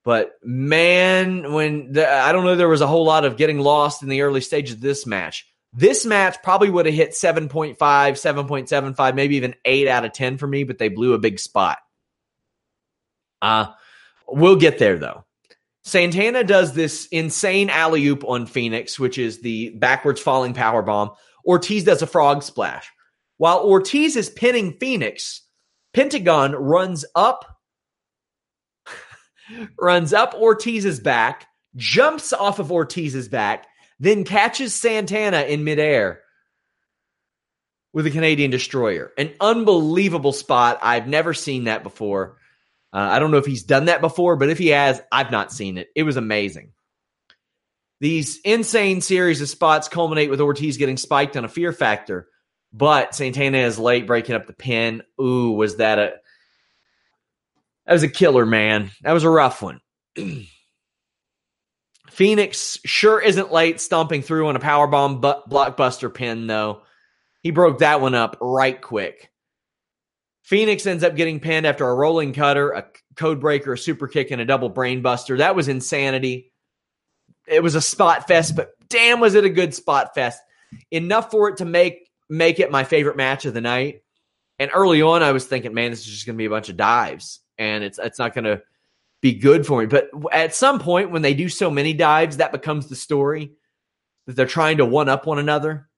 But 0.06 0.34
man, 0.44 1.52
when 1.52 1.90
the, 1.90 2.08
I 2.08 2.30
don't 2.30 2.44
know, 2.44 2.54
there 2.54 2.68
was 2.68 2.80
a 2.80 2.86
whole 2.86 3.04
lot 3.04 3.24
of 3.24 3.36
getting 3.36 3.58
lost 3.58 4.04
in 4.04 4.08
the 4.08 4.22
early 4.22 4.40
stages 4.40 4.76
of 4.76 4.80
this 4.80 5.04
match. 5.04 5.48
This 5.72 6.06
match 6.06 6.36
probably 6.44 6.70
would 6.70 6.86
have 6.86 6.94
hit 6.94 7.10
7.5, 7.10 7.76
7.75, 7.76 9.14
maybe 9.16 9.34
even 9.34 9.56
8 9.64 9.88
out 9.88 10.04
of 10.04 10.12
10 10.12 10.38
for 10.38 10.46
me, 10.46 10.62
but 10.62 10.78
they 10.78 10.88
blew 10.88 11.14
a 11.14 11.18
big 11.18 11.40
spot. 11.40 11.78
Uh, 13.42 13.66
we'll 14.28 14.54
get 14.54 14.78
there 14.78 14.96
though. 14.96 15.24
Santana 15.82 16.44
does 16.44 16.72
this 16.72 17.06
insane 17.10 17.68
alley 17.68 18.06
oop 18.06 18.22
on 18.24 18.46
Fenix, 18.46 19.00
which 19.00 19.18
is 19.18 19.40
the 19.40 19.70
backwards 19.70 20.20
falling 20.20 20.54
power 20.54 20.82
bomb. 20.82 21.10
Ortiz 21.44 21.82
does 21.82 22.02
a 22.02 22.06
frog 22.06 22.44
splash. 22.44 22.88
While 23.38 23.64
Ortiz 23.64 24.14
is 24.14 24.30
pinning 24.30 24.76
Fenix, 24.78 25.42
Pentagon 25.92 26.52
runs 26.52 27.04
up, 27.16 27.55
runs 29.78 30.12
up 30.12 30.34
Ortiz's 30.34 31.00
back, 31.00 31.46
jumps 31.74 32.32
off 32.32 32.58
of 32.58 32.72
Ortiz's 32.72 33.28
back, 33.28 33.66
then 33.98 34.24
catches 34.24 34.74
Santana 34.74 35.42
in 35.42 35.64
midair 35.64 36.20
with 37.92 38.06
a 38.06 38.10
Canadian 38.10 38.50
destroyer. 38.50 39.12
An 39.16 39.32
unbelievable 39.40 40.32
spot. 40.32 40.78
I've 40.82 41.08
never 41.08 41.32
seen 41.32 41.64
that 41.64 41.82
before. 41.82 42.36
Uh, 42.92 42.98
I 42.98 43.18
don't 43.18 43.30
know 43.30 43.38
if 43.38 43.46
he's 43.46 43.64
done 43.64 43.86
that 43.86 44.00
before, 44.00 44.36
but 44.36 44.50
if 44.50 44.58
he 44.58 44.68
has, 44.68 45.00
I've 45.10 45.30
not 45.30 45.52
seen 45.52 45.78
it. 45.78 45.88
It 45.94 46.02
was 46.02 46.16
amazing. 46.16 46.72
These 48.00 48.40
insane 48.44 49.00
series 49.00 49.40
of 49.40 49.48
spots 49.48 49.88
culminate 49.88 50.28
with 50.28 50.40
Ortiz 50.40 50.76
getting 50.76 50.98
spiked 50.98 51.36
on 51.36 51.46
a 51.46 51.48
fear 51.48 51.72
factor, 51.72 52.28
but 52.72 53.14
Santana 53.14 53.58
is 53.58 53.78
late 53.78 54.06
breaking 54.06 54.34
up 54.34 54.46
the 54.46 54.52
pin. 54.52 55.02
Ooh, 55.18 55.52
was 55.52 55.76
that 55.76 55.98
a 55.98 56.14
that 57.86 57.92
was 57.92 58.02
a 58.02 58.08
killer, 58.08 58.46
man. 58.46 58.90
That 59.02 59.12
was 59.12 59.24
a 59.24 59.30
rough 59.30 59.62
one. 59.62 59.80
Fenix 62.10 62.78
sure 62.84 63.20
isn't 63.20 63.52
late 63.52 63.80
stomping 63.80 64.22
through 64.22 64.48
on 64.48 64.56
a 64.56 64.60
powerbomb 64.60 65.20
blockbuster 65.20 66.12
pin, 66.12 66.46
though. 66.46 66.82
He 67.42 67.50
broke 67.50 67.78
that 67.80 68.00
one 68.00 68.14
up 68.14 68.38
right 68.40 68.80
quick. 68.80 69.30
Fenix 70.42 70.86
ends 70.86 71.04
up 71.04 71.16
getting 71.16 71.40
pinned 71.40 71.66
after 71.66 71.88
a 71.88 71.94
rolling 71.94 72.32
cutter, 72.32 72.70
a 72.70 72.86
code 73.16 73.40
breaker, 73.40 73.72
a 73.72 73.78
super 73.78 74.08
kick, 74.08 74.30
and 74.30 74.40
a 74.40 74.44
double 74.44 74.70
brainbuster. 74.70 75.38
That 75.38 75.56
was 75.56 75.68
insanity. 75.68 76.52
It 77.46 77.62
was 77.62 77.74
a 77.74 77.80
spot 77.80 78.26
fest, 78.26 78.56
but 78.56 78.70
damn, 78.88 79.20
was 79.20 79.34
it 79.34 79.44
a 79.44 79.50
good 79.50 79.74
spot 79.74 80.14
fest. 80.14 80.40
Enough 80.90 81.30
for 81.30 81.48
it 81.48 81.58
to 81.58 81.64
make 81.64 82.08
make 82.28 82.60
it 82.60 82.70
my 82.70 82.84
favorite 82.84 83.16
match 83.16 83.44
of 83.44 83.54
the 83.54 83.60
night. 83.60 84.02
And 84.58 84.70
early 84.72 85.02
on, 85.02 85.22
I 85.22 85.32
was 85.32 85.44
thinking, 85.44 85.74
man, 85.74 85.90
this 85.90 86.00
is 86.00 86.06
just 86.06 86.26
going 86.26 86.36
to 86.36 86.38
be 86.38 86.46
a 86.46 86.50
bunch 86.50 86.68
of 86.68 86.76
dives, 86.76 87.40
and 87.58 87.84
it's 87.84 87.98
it's 87.98 88.18
not 88.18 88.34
going 88.34 88.44
to 88.44 88.62
be 89.20 89.34
good 89.34 89.66
for 89.66 89.80
me. 89.80 89.86
But 89.86 90.10
at 90.32 90.54
some 90.54 90.78
point, 90.78 91.10
when 91.10 91.22
they 91.22 91.34
do 91.34 91.48
so 91.48 91.70
many 91.70 91.92
dives, 91.92 92.36
that 92.38 92.52
becomes 92.52 92.88
the 92.88 92.96
story 92.96 93.52
that 94.26 94.36
they're 94.36 94.46
trying 94.46 94.78
to 94.78 94.84
one 94.84 95.08
up 95.08 95.26
one 95.26 95.38
another 95.38 95.88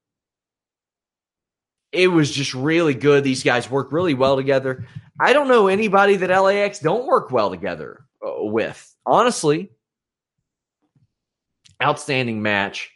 it 1.92 2.08
was 2.08 2.30
just 2.30 2.54
really 2.54 2.94
good. 2.94 3.24
These 3.24 3.42
guys 3.42 3.70
work 3.70 3.92
really 3.92 4.14
well 4.14 4.36
together. 4.36 4.86
I 5.20 5.32
don't 5.32 5.48
know 5.48 5.68
anybody 5.68 6.16
that 6.16 6.30
LAX 6.30 6.80
don't 6.80 7.06
work 7.06 7.30
well 7.30 7.50
together 7.50 8.04
uh, 8.24 8.44
with. 8.44 8.94
Honestly, 9.06 9.70
outstanding 11.82 12.42
match. 12.42 12.92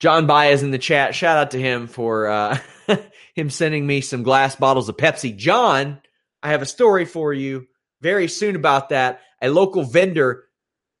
John 0.00 0.26
Baez 0.26 0.64
in 0.64 0.72
the 0.72 0.78
chat. 0.78 1.14
Shout 1.14 1.38
out 1.38 1.50
to 1.52 1.60
him 1.60 1.86
for 1.86 2.26
uh, 2.26 2.58
him 3.34 3.50
sending 3.50 3.86
me 3.86 4.00
some 4.00 4.24
glass 4.24 4.56
bottles 4.56 4.88
of 4.88 4.96
Pepsi. 4.96 5.36
John, 5.36 6.00
I 6.42 6.50
have 6.50 6.62
a 6.62 6.66
story 6.66 7.04
for 7.04 7.32
you 7.32 7.66
very 8.00 8.28
soon 8.28 8.56
about 8.56 8.88
that. 8.90 9.20
A 9.40 9.48
local 9.48 9.84
vendor 9.84 10.44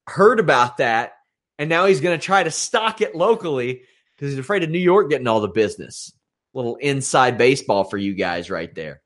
heard 0.06 0.40
about 0.40 0.78
that, 0.78 1.14
and 1.58 1.68
now 1.68 1.86
he's 1.86 2.00
going 2.00 2.18
to 2.18 2.24
try 2.24 2.42
to 2.42 2.50
stock 2.50 3.00
it 3.00 3.14
locally 3.14 3.82
because 4.16 4.30
he's 4.30 4.38
afraid 4.38 4.62
of 4.62 4.70
New 4.70 4.78
York 4.78 5.10
getting 5.10 5.26
all 5.26 5.40
the 5.40 5.48
business 5.48 6.12
little 6.54 6.76
inside 6.76 7.38
baseball 7.38 7.84
for 7.84 7.96
you 7.96 8.14
guys 8.14 8.50
right 8.50 8.74
there. 8.74 9.00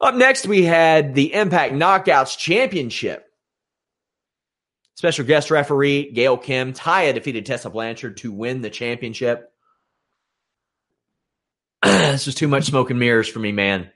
Up 0.00 0.14
next, 0.14 0.46
we 0.46 0.64
had 0.64 1.14
the 1.14 1.34
Impact 1.34 1.74
Knockouts 1.74 2.36
Championship. 2.36 3.26
Special 4.94 5.24
guest 5.24 5.50
referee 5.50 6.12
Gail 6.12 6.36
Kim. 6.36 6.72
Taya 6.72 7.14
defeated 7.14 7.46
Tessa 7.46 7.70
Blanchard 7.70 8.18
to 8.18 8.32
win 8.32 8.62
the 8.62 8.70
championship. 8.70 9.52
this 11.82 12.26
was 12.26 12.34
too 12.34 12.48
much 12.48 12.64
smoke 12.64 12.90
and 12.90 12.98
mirrors 12.98 13.28
for 13.28 13.38
me, 13.38 13.52
man. 13.52 13.90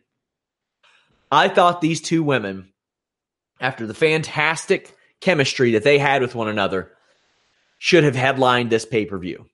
I 1.30 1.48
thought 1.48 1.80
these 1.80 2.00
two 2.00 2.22
women, 2.22 2.72
after 3.60 3.86
the 3.86 3.94
fantastic 3.94 4.94
chemistry 5.20 5.72
that 5.72 5.84
they 5.84 5.98
had 5.98 6.22
with 6.22 6.34
one 6.34 6.48
another, 6.48 6.92
should 7.78 8.04
have 8.04 8.16
headlined 8.16 8.70
this 8.70 8.86
pay 8.86 9.04
per 9.06 9.18
view 9.18 9.46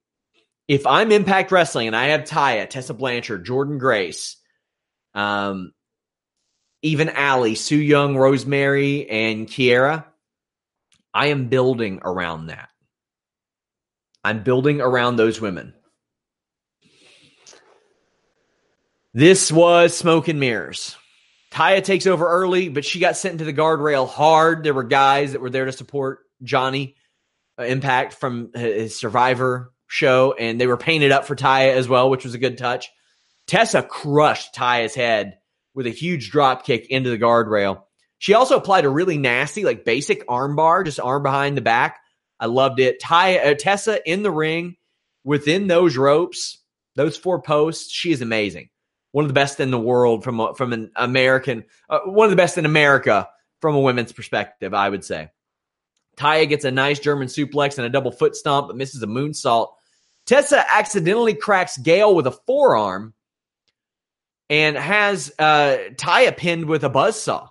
if 0.71 0.87
I'm 0.87 1.11
Impact 1.11 1.51
Wrestling 1.51 1.89
and 1.89 1.97
I 1.97 2.11
have 2.11 2.21
Taya, 2.21 2.71
Tessa 2.71 2.95
Blanchard, 2.95 3.45
Jordynne 3.45 3.81
Grace, 3.81 4.37
um, 5.15 5.73
even 6.81 7.09
Allie, 7.09 7.57
Su 7.57 7.75
Yung, 7.75 8.17
Rosemary, 8.17 9.11
and 9.11 9.49
Kiera, 9.49 10.05
I 11.13 11.27
am 11.27 11.49
building 11.49 11.99
around 12.05 12.47
that. 12.47 12.69
I'm 14.23 14.45
building 14.45 14.81
around 14.81 15.17
those 15.17 15.41
women. 15.41 15.75
This 19.13 19.51
was 19.51 19.97
smoke 19.97 20.29
and 20.29 20.39
mirrors. 20.39 20.97
Taya 21.51 21.83
takes 21.83 22.07
over 22.07 22.27
early, 22.29 22.69
but 22.69 22.85
she 22.85 23.01
got 23.01 23.17
sent 23.17 23.33
into 23.33 23.45
the 23.45 23.53
guardrail 23.53 24.09
hard. 24.09 24.63
There 24.63 24.75
were 24.75 24.85
guys 24.85 25.33
that 25.33 25.41
were 25.41 25.51
there 25.51 25.65
to 25.65 25.73
support 25.73 26.21
Johnny 26.43 26.97
uh, 27.59 27.65
Impact 27.65 28.15
from 28.15 28.53
his 28.55 28.99
Survivor 28.99 29.73
show, 29.89 30.33
and 30.33 30.61
they 30.61 30.69
were 30.69 30.77
painted 30.77 31.11
up 31.11 31.25
for 31.27 31.35
Taya 31.35 31.75
as 31.75 31.89
well, 31.89 32.09
which 32.09 32.25
was 32.25 32.35
a 32.35 32.39
good 32.39 32.57
touch. 32.57 32.91
Tessa 33.49 33.83
crushed 33.83 34.55
Taya's 34.55 34.95
head 34.95 35.39
with 35.75 35.87
a 35.87 35.91
huge 35.91 36.31
drop 36.31 36.65
kick 36.65 36.87
into 36.89 37.11
the 37.11 37.19
guardrail. 37.19 37.83
She 38.19 38.35
also 38.35 38.57
applied 38.57 38.85
a 38.85 38.91
really 38.91 39.19
nasty, 39.19 39.65
like 39.65 39.85
basic 39.85 40.27
armbar, 40.29 40.85
just 40.85 41.01
arm 41.01 41.23
behind 41.23 41.57
the 41.57 41.63
back. 41.63 41.99
I 42.39 42.47
loved 42.47 42.79
it. 42.79 43.03
Taya, 43.03 43.51
uh, 43.51 43.55
Tessa 43.55 44.01
in 44.09 44.23
the 44.23 44.31
ring 44.31 44.77
within 45.25 45.67
those 45.67 45.97
ropes, 45.97 46.59
those 46.95 47.17
four 47.17 47.43
posts. 47.43 47.91
She 47.91 48.13
is 48.13 48.23
amazing. 48.23 48.69
One 49.13 49.25
of 49.25 49.29
the 49.29 49.35
best 49.35 49.61
in 49.61 49.71
the 49.71 49.81
world 49.81 50.23
from 50.23 50.41
a, 50.41 50.55
from 50.55 50.73
an 50.73 50.93
American, 50.97 51.65
uh, 51.89 52.01
one 52.05 52.27
of 52.27 52.31
the 52.31 52.37
best 52.37 52.59
in 52.59 52.65
America 52.65 53.29
from 53.61 53.75
a 53.75 53.81
women's 53.81 54.13
perspective, 54.13 54.73
I 54.73 54.89
would 54.89 55.05
say. 55.05 55.31
Taya 56.17 56.49
gets 56.49 56.65
a 56.65 56.71
nice 56.71 56.99
German 56.99 57.29
suplex 57.29 57.79
and 57.79 57.87
a 57.87 57.91
double 57.91 58.13
foot 58.13 58.37
stomp, 58.37 58.69
but 58.69 58.77
misses 58.77 59.03
a 59.03 59.07
moonsault 59.07 59.71
Tessa 60.31 60.65
accidentally 60.73 61.35
cracks 61.35 61.77
Gail 61.77 62.15
with 62.15 62.27
a 62.27 62.31
forearm 62.31 63.15
and 64.49 64.77
has 64.77 65.33
uh, 65.39 65.77
Taya 65.97 66.37
pinned 66.37 66.67
with 66.67 66.85
a 66.85 66.91
buzzsaw. 66.91 67.49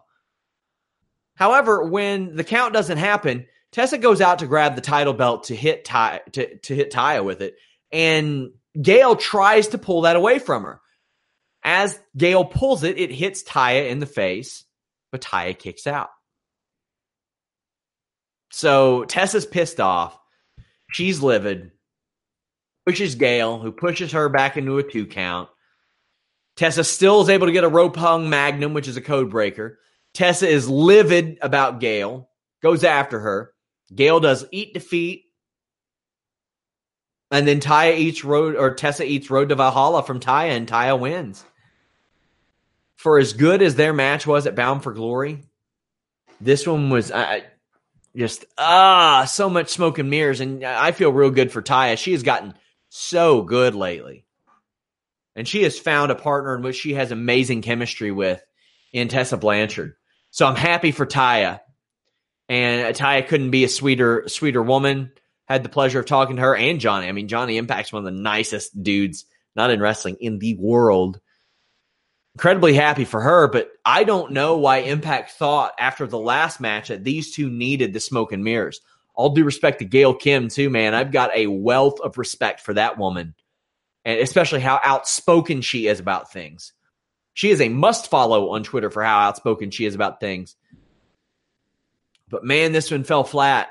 However, 1.35 1.83
when 1.83 2.37
the 2.37 2.43
count 2.45 2.73
doesn't 2.73 2.97
happen, 2.97 3.47
Tessa 3.71 3.97
goes 3.97 4.21
out 4.21 4.39
to 4.39 4.47
grab 4.47 4.75
the 4.75 4.81
title 4.81 5.13
belt 5.13 5.45
to 5.45 5.55
hit 5.55 5.85
Ty, 5.85 6.21
to, 6.33 6.57
to 6.59 6.75
hit 6.75 6.91
Taya 6.91 7.23
with 7.23 7.41
it, 7.41 7.55
and 7.91 8.51
Gail 8.81 9.15
tries 9.15 9.69
to 9.69 9.77
pull 9.77 10.01
that 10.01 10.15
away 10.15 10.39
from 10.39 10.63
her. 10.63 10.79
As 11.63 11.99
Gail 12.15 12.45
pulls 12.45 12.83
it, 12.83 12.97
it 12.97 13.11
hits 13.11 13.43
Taya 13.43 13.89
in 13.89 13.99
the 13.99 14.05
face, 14.05 14.63
but 15.11 15.21
Taya 15.21 15.57
kicks 15.57 15.87
out. 15.87 16.09
So 18.51 19.05
Tessa's 19.05 19.45
pissed 19.45 19.79
off. 19.79 20.17
She's 20.91 21.21
livid 21.21 21.71
pushes 22.89 23.13
Gail, 23.13 23.59
who 23.59 23.71
pushes 23.71 24.13
her 24.13 24.29
back 24.29 24.57
into 24.57 24.79
a 24.79 24.83
two 24.83 25.05
count. 25.05 25.47
Tessa 26.55 26.83
still 26.83 27.21
is 27.21 27.29
able 27.29 27.45
to 27.45 27.53
get 27.53 27.63
a 27.63 27.69
rope 27.69 27.95
hung 27.95 28.31
magnum, 28.31 28.73
which 28.73 28.87
is 28.87 28.97
a 28.97 29.01
code 29.01 29.29
breaker. 29.29 29.77
Tessa 30.15 30.47
is 30.47 30.67
livid 30.67 31.37
about 31.43 31.79
Gail, 31.79 32.29
goes 32.63 32.83
after 32.83 33.19
her. 33.19 33.53
Gail 33.93 34.19
does 34.19 34.43
eat 34.51 34.73
defeat. 34.73 35.25
And 37.31 37.47
then 37.47 37.59
Taya 37.59 37.95
eats 37.95 38.23
road 38.23 38.55
or 38.55 38.73
Tessa 38.73 39.05
eats 39.05 39.29
Road 39.29 39.49
to 39.49 39.55
Valhalla 39.55 40.03
from 40.03 40.19
Taya, 40.19 40.49
and 40.49 40.67
Taya 40.67 40.99
wins. 40.99 41.43
For 42.95 43.19
as 43.19 43.33
good 43.33 43.61
as 43.61 43.75
their 43.75 43.93
match 43.93 44.25
was 44.25 44.47
at 44.47 44.55
Bound 44.55 44.83
for 44.83 44.93
Glory, 44.93 45.43
this 46.41 46.65
one 46.65 46.89
was 46.89 47.11
I, 47.11 47.43
just 48.15 48.45
ah, 48.57 49.25
so 49.25 49.49
much 49.49 49.69
smoke 49.69 49.99
and 49.99 50.09
mirrors. 50.09 50.39
And 50.39 50.63
I 50.63 50.91
feel 50.91 51.11
real 51.11 51.29
good 51.29 51.51
for 51.51 51.61
Taya. 51.61 51.97
She 51.97 52.13
has 52.13 52.23
gotten 52.23 52.55
so 52.89 53.41
good 53.41 53.75
lately. 53.75 54.25
And 55.35 55.47
she 55.47 55.63
has 55.63 55.79
found 55.79 56.11
a 56.11 56.15
partner 56.15 56.55
in 56.55 56.63
which 56.63 56.75
she 56.75 56.95
has 56.95 57.11
amazing 57.11 57.61
chemistry 57.61 58.11
with 58.11 58.43
in 58.91 59.07
Tessa 59.07 59.37
Blanchard. 59.37 59.93
So 60.31 60.45
I'm 60.45 60.55
happy 60.55 60.91
for 60.91 61.05
Taya. 61.05 61.61
And 62.49 62.95
Taya 62.95 63.27
couldn't 63.27 63.51
be 63.51 63.63
a 63.63 63.69
sweeter, 63.69 64.23
sweeter 64.27 64.61
woman. 64.61 65.11
Had 65.49 65.63
the 65.63 65.69
pleasure 65.69 65.99
of 65.99 66.05
talking 66.05 66.35
to 66.35 66.43
her 66.43 66.55
and 66.55 66.79
Johnny. 66.79 67.07
I 67.07 67.11
mean, 67.11 67.27
Johnny 67.27 67.57
Impact's 67.57 67.91
one 67.91 68.05
of 68.05 68.13
the 68.13 68.21
nicest 68.21 68.83
dudes, 68.83 69.25
not 69.55 69.71
in 69.71 69.81
wrestling, 69.81 70.17
in 70.19 70.37
the 70.37 70.55
world. 70.55 71.19
Incredibly 72.35 72.75
happy 72.75 73.03
for 73.03 73.19
her, 73.19 73.47
but 73.47 73.71
I 73.83 74.03
don't 74.03 74.31
know 74.31 74.57
why 74.57 74.77
Impact 74.77 75.31
thought 75.31 75.73
after 75.79 76.05
the 76.05 76.19
last 76.19 76.61
match 76.61 76.89
that 76.89 77.03
these 77.03 77.33
two 77.33 77.49
needed 77.49 77.91
the 77.91 77.99
smoke 77.99 78.31
and 78.31 78.43
mirrors. 78.43 78.79
All 79.15 79.31
due 79.31 79.43
respect 79.43 79.79
to 79.79 79.85
Gail 79.85 80.13
Kim, 80.13 80.47
too, 80.47 80.69
man. 80.69 80.93
I've 80.93 81.11
got 81.11 81.35
a 81.35 81.47
wealth 81.47 81.99
of 81.99 82.19
respect 82.19 82.61
for 82.61 82.75
that 82.75 82.97
woman, 82.99 83.33
and 84.05 84.19
especially 84.21 84.61
how 84.61 84.79
outspoken 84.85 85.61
she 85.61 85.87
is 85.87 85.99
about 85.99 86.31
things. 86.31 86.73
She 87.33 87.49
is 87.49 87.59
a 87.59 87.69
must 87.69 88.09
follow 88.09 88.51
on 88.51 88.63
Twitter 88.63 88.91
for 88.91 89.03
how 89.03 89.19
outspoken 89.19 89.71
she 89.71 89.85
is 89.85 89.95
about 89.95 90.19
things. 90.19 90.55
But 92.29 92.45
man, 92.45 92.71
this 92.71 92.91
one 92.91 93.03
fell 93.03 93.23
flat. 93.23 93.69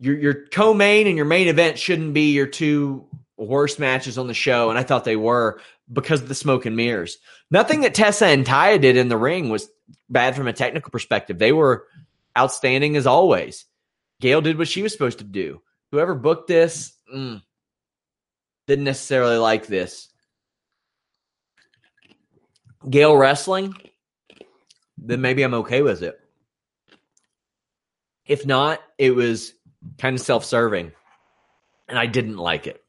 Your 0.00 0.18
your 0.18 0.46
co-main 0.46 1.06
and 1.06 1.16
your 1.16 1.26
main 1.26 1.48
event 1.48 1.78
shouldn't 1.78 2.14
be 2.14 2.32
your 2.32 2.46
two 2.46 3.06
worst 3.36 3.78
matches 3.78 4.18
on 4.18 4.26
the 4.26 4.34
show, 4.34 4.70
and 4.70 4.78
I 4.78 4.82
thought 4.82 5.04
they 5.04 5.16
were 5.16 5.60
because 5.92 6.22
of 6.22 6.28
the 6.28 6.34
smoke 6.34 6.66
and 6.66 6.74
mirrors. 6.74 7.18
Nothing 7.50 7.82
that 7.82 7.94
Tessa 7.94 8.26
and 8.26 8.46
Taya 8.46 8.80
did 8.80 8.96
in 8.96 9.08
the 9.08 9.16
ring 9.16 9.50
was 9.50 9.68
bad 10.08 10.36
from 10.36 10.46
a 10.48 10.52
technical 10.52 10.90
perspective. 10.90 11.38
They 11.38 11.52
were 11.52 11.86
outstanding 12.36 12.96
as 12.96 13.06
always. 13.06 13.66
Gail 14.20 14.40
did 14.40 14.58
what 14.58 14.68
she 14.68 14.82
was 14.82 14.92
supposed 14.92 15.18
to 15.18 15.24
do. 15.24 15.60
Whoever 15.90 16.14
booked 16.14 16.48
this 16.48 16.92
mm, 17.12 17.42
didn't 18.66 18.84
necessarily 18.84 19.36
like 19.36 19.66
this. 19.66 20.08
Gail 22.88 23.16
wrestling, 23.16 23.74
then 24.96 25.20
maybe 25.20 25.42
I'm 25.42 25.54
okay 25.54 25.82
with 25.82 26.02
it. 26.02 26.18
If 28.26 28.46
not, 28.46 28.80
it 28.96 29.10
was 29.10 29.54
kind 29.98 30.16
of 30.16 30.22
self 30.22 30.44
serving, 30.44 30.92
and 31.88 31.98
I 31.98 32.06
didn't 32.06 32.36
like 32.36 32.66
it. 32.66 32.82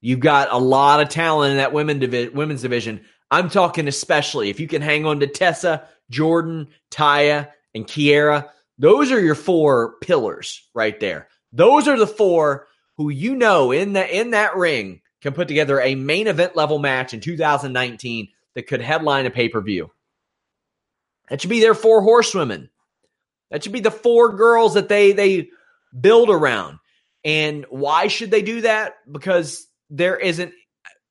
You've 0.00 0.20
got 0.20 0.52
a 0.52 0.58
lot 0.58 1.00
of 1.00 1.08
talent 1.08 1.52
in 1.52 1.56
that 1.56 1.72
women 1.72 1.98
divi- 1.98 2.28
women's 2.28 2.62
division. 2.62 3.00
I'm 3.30 3.48
talking 3.48 3.88
especially 3.88 4.50
if 4.50 4.60
you 4.60 4.68
can 4.68 4.82
hang 4.82 5.06
on 5.06 5.20
to 5.20 5.26
Tessa, 5.26 5.88
Jordynne, 6.12 6.68
Taya, 6.90 7.50
and 7.74 7.86
Kiera. 7.86 8.48
Those 8.78 9.10
are 9.10 9.20
your 9.20 9.34
four 9.34 9.94
pillars 10.00 10.68
right 10.74 10.98
there. 11.00 11.28
Those 11.52 11.88
are 11.88 11.96
the 11.96 12.06
four 12.06 12.66
who 12.96 13.08
you 13.08 13.34
know 13.34 13.72
in 13.72 13.94
that 13.94 14.10
in 14.10 14.30
that 14.30 14.56
ring 14.56 15.00
can 15.22 15.32
put 15.32 15.48
together 15.48 15.80
a 15.80 15.94
main 15.94 16.26
event 16.26 16.54
level 16.54 16.78
match 16.78 17.14
in 17.14 17.20
2019 17.20 18.28
that 18.54 18.66
could 18.66 18.82
headline 18.82 19.26
a 19.26 19.30
pay 19.30 19.48
per 19.48 19.60
view. 19.60 19.90
That 21.28 21.40
should 21.40 21.50
be 21.50 21.60
their 21.60 21.74
four 21.74 22.02
horsewomen. 22.02 22.68
That 23.50 23.62
should 23.62 23.72
be 23.72 23.80
the 23.80 23.90
four 23.90 24.34
girls 24.36 24.74
that 24.74 24.88
they 24.88 25.12
they 25.12 25.48
build 25.98 26.30
around. 26.30 26.78
And 27.24 27.64
why 27.70 28.08
should 28.08 28.30
they 28.30 28.42
do 28.42 28.62
that? 28.62 28.94
Because 29.10 29.66
there 29.90 30.16
isn't 30.16 30.52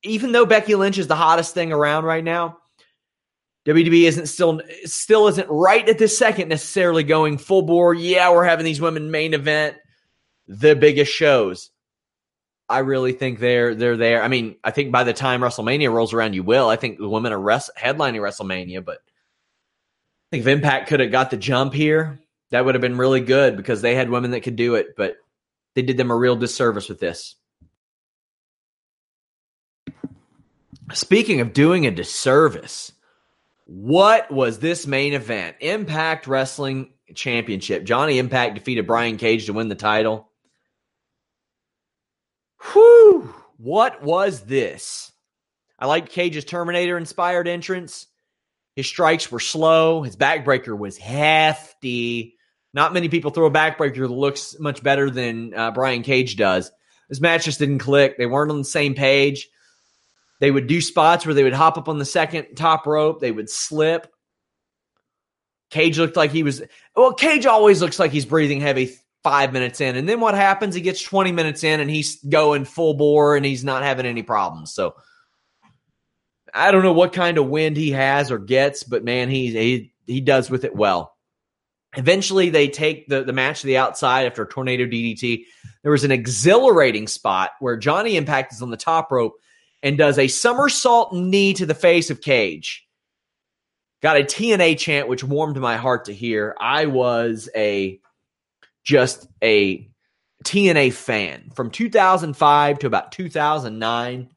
even 0.02 0.32
though 0.32 0.46
Becky 0.46 0.74
Lynch 0.74 0.98
is 0.98 1.06
the 1.06 1.16
hottest 1.16 1.54
thing 1.54 1.72
around 1.72 2.04
right 2.04 2.22
now, 2.22 2.58
WWE 3.66 4.04
isn't 4.04 4.26
still 4.26 4.60
still 4.84 5.28
isn't 5.28 5.48
right 5.48 5.88
at 5.88 5.98
this 5.98 6.16
second 6.16 6.48
necessarily 6.48 7.02
going 7.02 7.38
full 7.38 7.62
bore. 7.62 7.94
Yeah, 7.94 8.30
we're 8.30 8.44
having 8.44 8.64
these 8.64 8.80
women 8.80 9.10
main 9.10 9.34
event 9.34 9.76
the 10.46 10.76
biggest 10.76 11.12
shows. 11.12 11.70
I 12.68 12.78
really 12.80 13.12
think 13.12 13.38
they're 13.38 13.74
they're 13.74 13.96
there. 13.96 14.22
I 14.22 14.28
mean, 14.28 14.56
I 14.62 14.70
think 14.70 14.92
by 14.92 15.04
the 15.04 15.12
time 15.12 15.40
WrestleMania 15.40 15.92
rolls 15.92 16.12
around, 16.12 16.34
you 16.34 16.42
will. 16.42 16.68
I 16.68 16.76
think 16.76 16.98
the 16.98 17.08
women 17.08 17.32
are 17.32 17.40
rest, 17.40 17.70
headlining 17.78 18.20
WrestleMania, 18.20 18.84
but 18.84 18.98
I 18.98 20.30
think 20.30 20.42
if 20.42 20.48
Impact 20.48 20.88
could 20.88 21.00
have 21.00 21.10
got 21.10 21.30
the 21.30 21.36
jump 21.36 21.74
here, 21.74 22.20
that 22.54 22.64
would 22.64 22.76
have 22.76 22.82
been 22.82 22.96
really 22.96 23.20
good 23.20 23.56
because 23.56 23.82
they 23.82 23.96
had 23.96 24.08
women 24.08 24.30
that 24.30 24.42
could 24.42 24.54
do 24.54 24.76
it, 24.76 24.94
but 24.96 25.16
they 25.74 25.82
did 25.82 25.96
them 25.96 26.12
a 26.12 26.16
real 26.16 26.36
disservice 26.36 26.88
with 26.88 27.00
this. 27.00 27.34
Speaking 30.92 31.40
of 31.40 31.52
doing 31.52 31.84
a 31.84 31.90
disservice, 31.90 32.92
what 33.64 34.30
was 34.30 34.60
this 34.60 34.86
main 34.86 35.14
event? 35.14 35.56
Impact 35.58 36.28
Wrestling 36.28 36.92
Championship. 37.16 37.82
Johnny 37.82 38.20
Impact 38.20 38.54
defeated 38.54 38.86
Brian 38.86 39.16
Cage 39.16 39.46
to 39.46 39.52
win 39.52 39.68
the 39.68 39.74
title. 39.74 40.28
Whew. 42.72 43.34
What 43.56 44.00
was 44.00 44.42
this? 44.42 45.10
I 45.76 45.86
liked 45.86 46.12
Cage's 46.12 46.44
Terminator 46.44 46.98
inspired 46.98 47.48
entrance. 47.48 48.06
His 48.76 48.86
strikes 48.86 49.32
were 49.32 49.40
slow. 49.40 50.02
His 50.02 50.14
backbreaker 50.14 50.78
was 50.78 50.96
hefty. 50.96 52.33
Not 52.74 52.92
many 52.92 53.08
people 53.08 53.30
throw 53.30 53.46
a 53.46 53.50
backbreaker 53.50 54.00
that 54.00 54.08
looks 54.08 54.56
much 54.58 54.82
better 54.82 55.08
than 55.08 55.54
uh, 55.54 55.70
Brian 55.70 56.02
Cage 56.02 56.36
does. 56.36 56.70
This 57.08 57.20
match 57.20 57.44
just 57.44 57.60
didn't 57.60 57.78
click. 57.78 58.18
They 58.18 58.26
weren't 58.26 58.50
on 58.50 58.58
the 58.58 58.64
same 58.64 58.94
page. 58.94 59.48
They 60.40 60.50
would 60.50 60.66
do 60.66 60.80
spots 60.80 61.24
where 61.24 61.34
they 61.34 61.44
would 61.44 61.52
hop 61.52 61.78
up 61.78 61.88
on 61.88 61.98
the 61.98 62.04
second 62.04 62.56
top 62.56 62.86
rope. 62.86 63.20
They 63.20 63.30
would 63.30 63.48
slip. 63.48 64.12
Cage 65.70 65.98
looked 65.98 66.16
like 66.16 66.32
he 66.32 66.42
was. 66.42 66.62
Well, 66.96 67.14
Cage 67.14 67.46
always 67.46 67.80
looks 67.80 67.98
like 67.98 68.10
he's 68.10 68.26
breathing 68.26 68.60
heavy 68.60 68.96
five 69.22 69.52
minutes 69.52 69.80
in. 69.80 69.96
And 69.96 70.08
then 70.08 70.20
what 70.20 70.34
happens? 70.34 70.74
He 70.74 70.80
gets 70.80 71.02
20 71.02 71.32
minutes 71.32 71.64
in 71.64 71.80
and 71.80 71.88
he's 71.88 72.22
going 72.24 72.64
full 72.64 72.94
bore 72.94 73.36
and 73.36 73.46
he's 73.46 73.64
not 73.64 73.82
having 73.82 74.04
any 74.04 74.22
problems. 74.22 74.74
So 74.74 74.94
I 76.52 76.72
don't 76.72 76.82
know 76.82 76.92
what 76.92 77.12
kind 77.12 77.38
of 77.38 77.48
wind 77.48 77.76
he 77.76 77.92
has 77.92 78.30
or 78.30 78.38
gets, 78.38 78.82
but 78.82 79.04
man, 79.04 79.30
he 79.30 79.50
he, 79.50 79.92
he 80.06 80.20
does 80.20 80.50
with 80.50 80.64
it 80.64 80.74
well. 80.74 81.13
Eventually, 81.96 82.50
they 82.50 82.68
take 82.68 83.08
the, 83.08 83.24
the 83.24 83.32
match 83.32 83.60
to 83.60 83.66
the 83.66 83.76
outside 83.78 84.26
after 84.26 84.42
a 84.42 84.48
tornado 84.48 84.84
DDT. 84.84 85.44
There 85.82 85.92
was 85.92 86.04
an 86.04 86.10
exhilarating 86.10 87.06
spot 87.06 87.50
where 87.60 87.76
Johnny 87.76 88.16
Impact 88.16 88.52
is 88.52 88.62
on 88.62 88.70
the 88.70 88.76
top 88.76 89.12
rope 89.12 89.34
and 89.82 89.98
does 89.98 90.18
a 90.18 90.28
somersault 90.28 91.12
knee 91.12 91.54
to 91.54 91.66
the 91.66 91.74
face 91.74 92.10
of 92.10 92.20
Cage. 92.20 92.86
Got 94.02 94.18
a 94.18 94.24
TNA 94.24 94.78
chant, 94.78 95.08
which 95.08 95.24
warmed 95.24 95.56
my 95.58 95.76
heart 95.76 96.06
to 96.06 96.14
hear. 96.14 96.54
I 96.60 96.86
was 96.86 97.48
a 97.54 98.00
just 98.82 99.26
a 99.42 99.88
TNA 100.44 100.92
fan 100.92 101.50
from 101.54 101.70
2005 101.70 102.78
to 102.80 102.86
about 102.86 103.12
2009. 103.12 104.28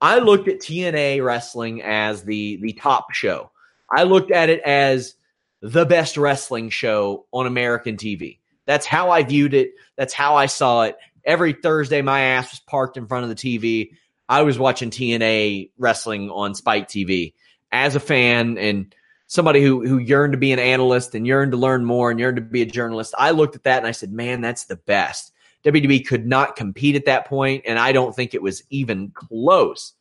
I 0.00 0.18
looked 0.18 0.48
at 0.48 0.60
TNA 0.60 1.24
wrestling 1.24 1.82
as 1.82 2.24
the 2.24 2.56
the 2.56 2.72
top 2.72 3.12
show. 3.12 3.50
I 3.94 4.04
looked 4.04 4.30
at 4.30 4.48
it 4.48 4.60
as 4.60 5.14
the 5.62 5.86
best 5.86 6.16
wrestling 6.16 6.68
show 6.68 7.26
on 7.32 7.46
American 7.46 7.96
TV. 7.96 8.38
That's 8.66 8.84
how 8.84 9.10
I 9.10 9.22
viewed 9.22 9.54
it. 9.54 9.70
That's 9.96 10.12
how 10.12 10.34
I 10.34 10.46
saw 10.46 10.82
it. 10.82 10.96
Every 11.24 11.52
Thursday, 11.52 12.02
my 12.02 12.20
ass 12.20 12.50
was 12.50 12.60
parked 12.60 12.96
in 12.96 13.06
front 13.06 13.24
of 13.24 13.28
the 13.30 13.36
TV. 13.36 13.92
I 14.28 14.42
was 14.42 14.58
watching 14.58 14.90
TNA 14.90 15.70
wrestling 15.78 16.30
on 16.30 16.54
Spike 16.54 16.88
TV 16.88 17.34
as 17.70 17.94
a 17.94 18.00
fan 18.00 18.58
and 18.58 18.94
somebody 19.28 19.62
who 19.62 19.86
who 19.86 19.98
yearned 19.98 20.32
to 20.32 20.38
be 20.38 20.52
an 20.52 20.58
analyst 20.58 21.14
and 21.14 21.26
yearned 21.26 21.52
to 21.52 21.58
learn 21.58 21.84
more 21.84 22.10
and 22.10 22.18
yearned 22.18 22.36
to 22.36 22.42
be 22.42 22.62
a 22.62 22.66
journalist. 22.66 23.14
I 23.16 23.30
looked 23.30 23.54
at 23.54 23.64
that 23.64 23.78
and 23.78 23.86
I 23.86 23.92
said, 23.92 24.12
"Man, 24.12 24.40
that's 24.40 24.64
the 24.64 24.76
best." 24.76 25.32
WWE 25.64 26.04
could 26.04 26.26
not 26.26 26.56
compete 26.56 26.96
at 26.96 27.04
that 27.04 27.26
point, 27.26 27.64
and 27.66 27.78
I 27.78 27.92
don't 27.92 28.14
think 28.14 28.34
it 28.34 28.42
was 28.42 28.64
even 28.70 29.10
close. 29.10 29.92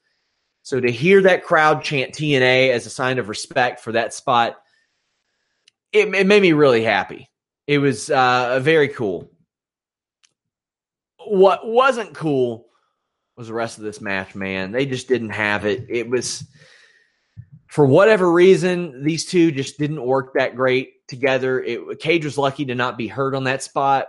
So 0.64 0.80
to 0.80 0.92
hear 0.92 1.22
that 1.22 1.44
crowd 1.44 1.84
chant 1.84 2.14
TNA 2.14 2.72
as 2.72 2.86
a 2.86 2.90
sign 2.90 3.20
of 3.20 3.30
respect 3.30 3.80
for 3.80 3.92
that 3.92 4.14
spot, 4.14 4.61
it, 5.92 6.14
it 6.14 6.28
made 6.28 6.42
me 6.42 6.54
really 6.54 6.84
happy. 6.84 7.30
It 7.68 7.80
was 7.80 8.10
uh, 8.10 8.60
very 8.62 8.90
cool. 8.90 9.32
What 11.26 11.68
wasn't 11.68 12.14
cool 12.14 12.68
was 13.38 13.48
the 13.48 13.54
rest 13.54 13.78
of 13.78 13.84
this 13.84 14.02
match, 14.02 14.36
man. 14.36 14.72
They 14.72 14.86
just 14.86 15.08
didn't 15.08 15.30
have 15.30 15.66
it. 15.66 15.86
It 15.90 16.10
was 16.10 16.46
for 17.72 17.86
whatever 17.86 18.30
reason, 18.30 19.04
these 19.04 19.26
two 19.26 19.52
just 19.52 19.78
didn't 19.78 20.06
work 20.06 20.34
that 20.34 20.58
great 20.58 21.08
together. 21.08 21.62
It, 21.64 22.00
Cage 22.00 22.26
was 22.26 22.38
lucky 22.38 22.66
to 22.66 22.76
not 22.76 22.98
be 22.98 23.08
hurt 23.08 23.34
on 23.34 23.46
that 23.46 23.64
spot. 23.64 24.08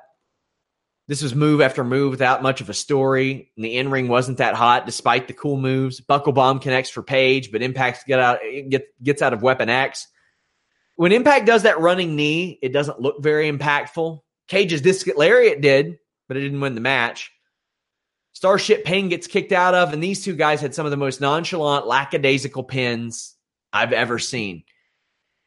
This 1.07 1.23
was 1.23 1.35
move 1.35 1.61
after 1.61 1.85
move 1.85 2.11
without 2.11 2.43
much 2.43 2.61
of 2.61 2.71
a 2.71 2.75
story. 2.75 3.53
And 3.57 3.65
the 3.65 3.77
in 3.77 3.91
ring 3.91 4.09
wasn't 4.09 4.39
that 4.39 4.55
hot 4.55 4.85
despite 4.85 5.29
the 5.29 5.35
cool 5.35 5.57
moves. 5.57 6.01
Buckle 6.01 6.33
bomb 6.33 6.59
connects 6.59 6.91
for 6.91 7.03
Page, 7.03 7.53
but 7.53 7.63
Impact 7.63 8.05
get 8.07 8.19
out 8.19 8.41
get, 8.69 8.87
gets 9.01 9.23
out 9.23 9.33
of 9.33 9.43
Weapon 9.43 9.69
X. 9.69 10.09
When 10.97 11.13
Impact 11.13 11.47
does 11.47 11.63
that 11.63 11.81
running 11.81 12.17
knee, 12.17 12.59
it 12.63 12.73
doesn't 12.73 13.01
look 13.01 13.23
very 13.23 13.51
impactful. 13.51 14.21
Cage's 14.49 14.83
disc 14.83 15.07
lariat 15.17 15.61
did, 15.61 15.99
but 16.29 16.37
it 16.37 16.41
didn't 16.41 16.61
win 16.61 16.75
the 16.75 16.81
match. 16.81 17.33
Starship 18.35 18.85
Pain 18.85 19.09
gets 19.09 19.27
kicked 19.27 19.53
out 19.53 19.75
of, 19.75 19.93
and 19.93 20.03
these 20.03 20.25
two 20.25 20.35
guys 20.35 20.61
had 20.61 20.75
some 20.75 20.87
of 20.87 20.91
the 20.91 20.97
most 20.97 21.21
nonchalant, 21.21 21.87
lackadaisical 21.87 22.65
pins 22.65 23.37
I've 23.73 23.93
ever 23.93 24.19
seen. 24.19 24.65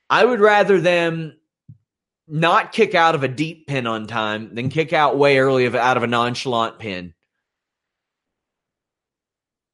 I 0.10 0.24
would 0.24 0.40
rather 0.40 0.80
them 0.80 1.38
not 2.28 2.72
kick 2.72 2.96
out 2.96 3.16
of 3.16 3.24
a 3.24 3.28
deep 3.28 3.68
pin 3.68 3.88
on 3.88 4.08
time, 4.08 4.56
than 4.56 4.70
kick 4.70 4.94
out 4.94 5.18
way 5.18 5.38
early 5.38 5.66
of 5.66 5.76
out 5.76 5.98
of 5.98 6.04
a 6.04 6.08
nonchalant 6.08 6.80
pin. 6.80 7.14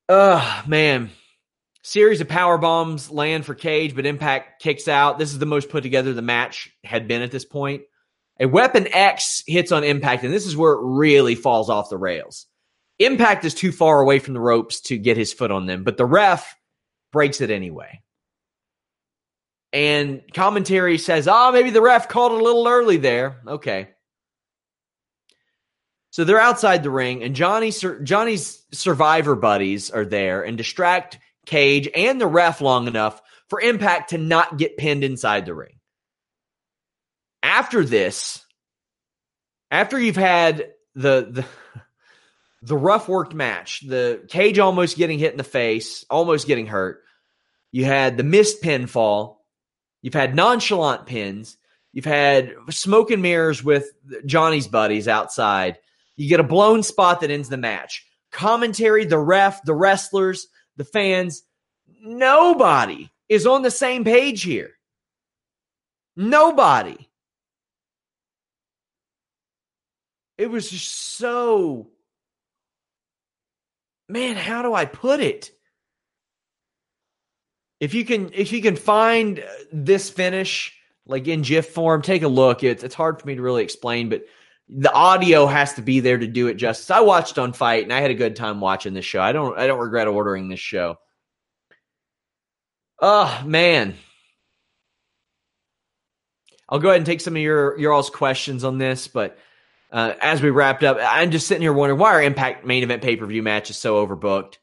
Ugh, 0.09 0.67
man. 0.67 1.11
Series 1.91 2.21
of 2.21 2.29
power 2.29 2.57
bombs 2.57 3.11
land 3.11 3.45
for 3.45 3.53
Cage, 3.53 3.97
but 3.97 4.05
Impact 4.05 4.61
kicks 4.61 4.87
out. 4.87 5.19
This 5.19 5.33
is 5.33 5.39
the 5.39 5.45
most 5.45 5.67
put 5.67 5.83
together 5.83 6.13
the 6.13 6.21
match 6.21 6.71
had 6.85 7.05
been 7.05 7.21
at 7.21 7.31
this 7.31 7.43
point. 7.43 7.81
A 8.39 8.47
Weapon 8.47 8.87
X 8.93 9.43
hits 9.45 9.73
on 9.73 9.83
Impact, 9.83 10.23
and 10.23 10.33
this 10.33 10.45
is 10.45 10.55
where 10.55 10.71
it 10.71 10.79
really 10.81 11.35
falls 11.35 11.69
off 11.69 11.89
the 11.89 11.97
rails. 11.97 12.45
Impact 12.97 13.43
is 13.43 13.53
too 13.53 13.73
far 13.73 13.99
away 13.99 14.19
from 14.19 14.35
the 14.35 14.39
ropes 14.39 14.79
to 14.83 14.97
get 14.97 15.17
his 15.17 15.33
foot 15.33 15.51
on 15.51 15.65
them, 15.65 15.83
but 15.83 15.97
the 15.97 16.05
ref 16.05 16.55
breaks 17.11 17.41
it 17.41 17.51
anyway. 17.51 18.01
And 19.73 20.21
commentary 20.33 20.97
says, 20.97 21.27
oh, 21.29 21.51
maybe 21.51 21.71
the 21.71 21.81
ref 21.81 22.07
called 22.07 22.31
it 22.31 22.39
a 22.39 22.43
little 22.45 22.69
early 22.69 22.95
there. 22.95 23.41
Okay. 23.45 23.89
So 26.11 26.23
they're 26.23 26.39
outside 26.39 26.83
the 26.83 26.89
ring, 26.89 27.21
and 27.21 27.35
Johnny, 27.35 27.73
Johnny's 28.03 28.63
survivor 28.71 29.35
buddies 29.35 29.91
are 29.91 30.05
there 30.05 30.41
and 30.41 30.57
distract 30.57 31.19
Cage 31.51 31.89
and 31.93 32.19
the 32.19 32.27
ref 32.27 32.61
long 32.61 32.87
enough 32.87 33.21
for 33.49 33.59
Impact 33.59 34.11
to 34.11 34.17
not 34.17 34.57
get 34.57 34.77
pinned 34.77 35.03
inside 35.03 35.45
the 35.45 35.53
ring. 35.53 35.79
After 37.43 37.83
this, 37.83 38.45
after 39.69 39.99
you've 39.99 40.15
had 40.15 40.71
the 40.95 41.27
the 41.29 41.45
the 42.61 42.77
rough 42.77 43.09
worked 43.09 43.33
match, 43.33 43.81
the 43.85 44.23
Cage 44.29 44.59
almost 44.59 44.95
getting 44.95 45.19
hit 45.19 45.33
in 45.33 45.37
the 45.37 45.43
face, 45.43 46.05
almost 46.09 46.47
getting 46.47 46.67
hurt. 46.67 47.03
You 47.73 47.83
had 47.83 48.15
the 48.15 48.23
missed 48.23 48.63
pinfall. 48.63 49.37
You've 50.01 50.13
had 50.13 50.33
nonchalant 50.33 51.05
pins. 51.05 51.57
You've 51.91 52.05
had 52.05 52.53
smoke 52.69 53.11
and 53.11 53.21
mirrors 53.21 53.61
with 53.61 53.91
Johnny's 54.25 54.69
buddies 54.69 55.09
outside. 55.09 55.79
You 56.15 56.29
get 56.29 56.39
a 56.39 56.43
blown 56.43 56.81
spot 56.83 57.19
that 57.19 57.31
ends 57.31 57.49
the 57.49 57.57
match. 57.57 58.05
Commentary, 58.31 59.03
the 59.03 59.19
ref, 59.19 59.61
the 59.63 59.73
wrestlers, 59.73 60.47
the 60.77 60.83
fans, 60.83 61.43
nobody 62.01 63.09
is 63.29 63.45
on 63.45 63.61
the 63.61 63.71
same 63.71 64.03
page 64.03 64.43
here. 64.43 64.71
Nobody. 66.15 67.09
It 70.37 70.49
was 70.49 70.69
just 70.69 70.91
so. 70.91 71.87
Man, 74.09 74.35
how 74.35 74.61
do 74.61 74.73
I 74.73 74.85
put 74.85 75.19
it? 75.19 75.51
If 77.79 77.93
you 77.93 78.03
can, 78.03 78.31
if 78.33 78.51
you 78.51 78.61
can 78.61 78.75
find 78.75 79.39
uh, 79.39 79.43
this 79.71 80.09
finish 80.09 80.75
like 81.05 81.27
in 81.27 81.41
GIF 81.41 81.69
form, 81.69 82.01
take 82.01 82.23
a 82.23 82.27
look. 82.27 82.63
It's 82.63 82.83
it's 82.83 82.95
hard 82.95 83.19
for 83.19 83.27
me 83.27 83.35
to 83.35 83.41
really 83.41 83.63
explain, 83.63 84.09
but 84.09 84.25
the 84.73 84.91
audio 84.93 85.47
has 85.47 85.73
to 85.73 85.81
be 85.81 85.99
there 85.99 86.17
to 86.17 86.27
do 86.27 86.47
it 86.47 86.55
justice. 86.55 86.89
I 86.89 87.01
watched 87.01 87.37
on 87.37 87.51
FITE 87.51 87.83
and 87.83 87.91
I 87.91 87.99
had 87.99 88.11
a 88.11 88.15
good 88.15 88.37
time 88.37 88.61
watching 88.61 88.93
this 88.93 89.05
show. 89.05 89.21
I 89.21 89.33
don't 89.33 89.57
I 89.57 89.67
don't 89.67 89.79
regret 89.79 90.07
ordering 90.07 90.47
this 90.47 90.61
show. 90.61 90.97
Oh 93.01 93.43
man. 93.45 93.95
I'll 96.69 96.79
go 96.79 96.87
ahead 96.87 96.99
and 96.99 97.05
take 97.05 97.19
some 97.19 97.35
of 97.35 97.41
your 97.41 97.77
your 97.77 97.91
all's 97.91 98.09
questions 98.09 98.63
on 98.63 98.77
this, 98.77 99.09
but 99.09 99.37
uh, 99.91 100.13
as 100.21 100.41
we 100.41 100.49
wrapped 100.49 100.83
up, 100.83 100.97
I'm 101.01 101.31
just 101.31 101.47
sitting 101.47 101.61
here 101.61 101.73
wondering 101.73 101.99
why 101.99 102.13
our 102.13 102.23
Impact 102.23 102.65
main 102.65 102.81
event 102.81 103.03
pay 103.03 103.17
per 103.17 103.25
view 103.25 103.43
match 103.43 103.69
is 103.69 103.77
so 103.77 104.05
overbooked. 104.05 104.55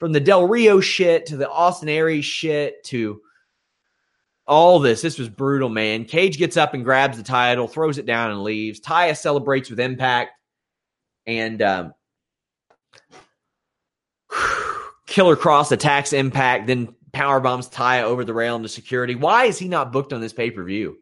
From 0.00 0.10
the 0.10 0.18
Del 0.18 0.48
Rio 0.48 0.80
shit 0.80 1.26
to 1.26 1.36
the 1.36 1.48
Austin 1.48 1.88
Aries 1.88 2.24
shit 2.24 2.82
to 2.86 3.20
all 4.46 4.78
this. 4.78 5.02
This 5.02 5.18
was 5.18 5.28
brutal, 5.28 5.68
man. 5.68 6.04
Cage 6.04 6.38
gets 6.38 6.56
up 6.56 6.74
and 6.74 6.84
grabs 6.84 7.16
the 7.16 7.22
title, 7.22 7.68
throws 7.68 7.98
it 7.98 8.06
down, 8.06 8.30
and 8.30 8.42
leaves. 8.42 8.80
Taya 8.80 9.16
celebrates 9.16 9.70
with 9.70 9.80
impact. 9.80 10.32
And 11.26 11.62
um, 11.62 11.94
Killer 15.06 15.36
Kross 15.36 15.72
attacks 15.72 16.12
Impact, 16.12 16.66
then 16.66 16.94
power 17.12 17.40
bombs 17.40 17.68
Taya 17.68 18.02
over 18.02 18.24
the 18.24 18.34
rail 18.34 18.56
into 18.56 18.68
security. 18.68 19.14
Why 19.14 19.44
is 19.44 19.58
he 19.58 19.68
not 19.68 19.92
booked 19.92 20.12
on 20.12 20.20
this 20.20 20.32
pay 20.32 20.50
per 20.50 20.64
view? 20.64 20.98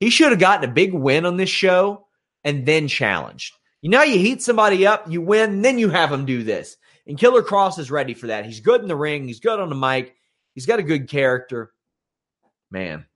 He 0.00 0.10
should 0.10 0.30
have 0.30 0.38
gotten 0.38 0.68
a 0.68 0.72
big 0.72 0.92
win 0.92 1.26
on 1.26 1.36
this 1.36 1.50
show 1.50 2.06
and 2.44 2.64
then 2.64 2.86
challenged. 2.86 3.54
You 3.82 3.90
know, 3.90 4.02
you 4.02 4.18
heat 4.18 4.42
somebody 4.42 4.86
up, 4.86 5.10
you 5.10 5.20
win, 5.20 5.62
then 5.62 5.78
you 5.78 5.88
have 5.88 6.10
them 6.10 6.24
do 6.24 6.42
this. 6.42 6.76
And 7.06 7.18
Killer 7.18 7.42
Kross 7.42 7.78
is 7.78 7.90
ready 7.90 8.14
for 8.14 8.28
that. 8.28 8.44
He's 8.44 8.60
good 8.60 8.82
in 8.82 8.88
the 8.88 8.96
ring, 8.96 9.26
he's 9.26 9.40
good 9.40 9.58
on 9.58 9.70
the 9.70 9.74
mic, 9.74 10.14
he's 10.54 10.66
got 10.66 10.78
a 10.78 10.84
good 10.84 11.08
character 11.08 11.72
man. 12.70 13.06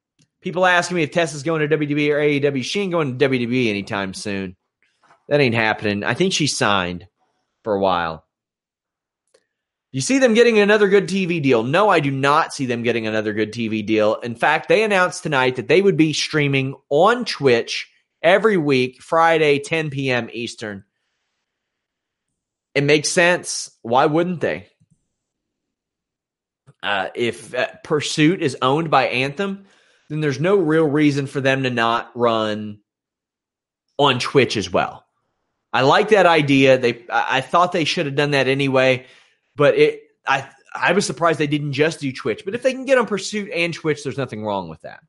People 0.41 0.67
asking 0.67 0.97
me 0.97 1.03
if 1.03 1.13
Tessa's 1.13 1.43
going 1.43 1.67
to 1.67 1.77
WWE 1.77 2.11
or 2.11 2.19
AEW. 2.19 2.65
She 2.65 2.81
ain't 2.81 2.93
going 2.93 3.17
to 3.19 3.29
WWE 3.29 3.69
anytime 3.69 4.13
soon. 4.13 4.57
That 5.29 5.41
ain't 5.41 5.55
happening. 5.55 6.03
I 6.03 6.15
think 6.15 6.33
she 6.33 6.47
signed 6.47 7.07
for 7.63 7.75
a 7.75 7.81
while. 7.81 8.25
You 9.93 10.01
see 10.01 10.19
them 10.19 10.35
getting 10.35 10.59
another 10.59 10.89
good 10.89 11.07
TV 11.07 11.41
deal? 11.43 11.63
No, 11.63 11.91
I 11.91 12.01
do 12.01 12.11
not 12.11 12.55
see 12.55 12.65
them 12.67 12.83
getting 12.83 13.07
another 13.07 13.35
good 13.35 13.53
TV 13.53 13.85
deal. 13.85 14.15
In 14.17 14.35
fact, 14.35 14.69
they 14.69 14.83
announced 14.83 15.23
tonight 15.23 15.57
that 15.57 15.69
they 15.69 15.83
would 15.83 15.99
be 15.99 16.15
streaming 16.15 16.75
on 16.89 17.27
Twitch 17.27 17.91
every 18.23 18.57
week, 18.57 19.03
Friday, 19.03 19.59
10 19.59 19.91
p.m. 19.91 20.31
Eastern. 20.33 20.85
It 22.75 22.85
makes 22.85 23.11
sense. 23.11 23.71
Why 23.83 24.07
wouldn't 24.07 24.41
they? 24.41 24.69
Uh, 26.83 27.09
if 27.15 27.55
uh, 27.55 27.69
Pursuit 27.85 28.43
is 28.43 28.57
owned 28.61 28.91
by 28.91 29.07
Anthem, 29.07 29.67
then 30.09 30.21
there's 30.21 30.41
no 30.41 30.57
real 30.57 30.85
reason 30.85 31.27
for 31.27 31.41
them 31.41 31.63
to 31.63 31.71
not 31.71 32.11
run 32.15 32.81
on 33.99 34.19
Twitch 34.19 34.57
as 34.57 34.71
well. 34.71 35.07
I 35.73 35.83
like 35.83 36.11
that 36.11 36.27
idea. 36.27 36.77
They, 36.77 37.05
I 37.11 37.41
thought 37.41 37.73
they 37.73 37.85
should 37.85 38.07
have 38.07 38.17
done 38.17 38.33
that 38.33 38.47
anyway, 38.47 39.07
but 39.57 39.79
it, 39.79 40.03
I, 40.27 40.49
I 40.75 40.93
was 40.93 41.07
surprised 41.07 41.39
they 41.39 41.47
didn't 41.47 41.73
just 41.73 42.01
do 42.01 42.13
Twitch. 42.13 42.45
But 42.45 42.55
if 42.55 42.63
they 42.63 42.73
can 42.73 42.85
get 42.85 42.99
on 42.99 43.07
Pursuit 43.07 43.51
and 43.55 43.73
Twitch, 43.73 44.03
there's 44.03 44.19
nothing 44.19 44.45
wrong 44.45 44.69
with 44.69 44.83
that. 44.83 45.01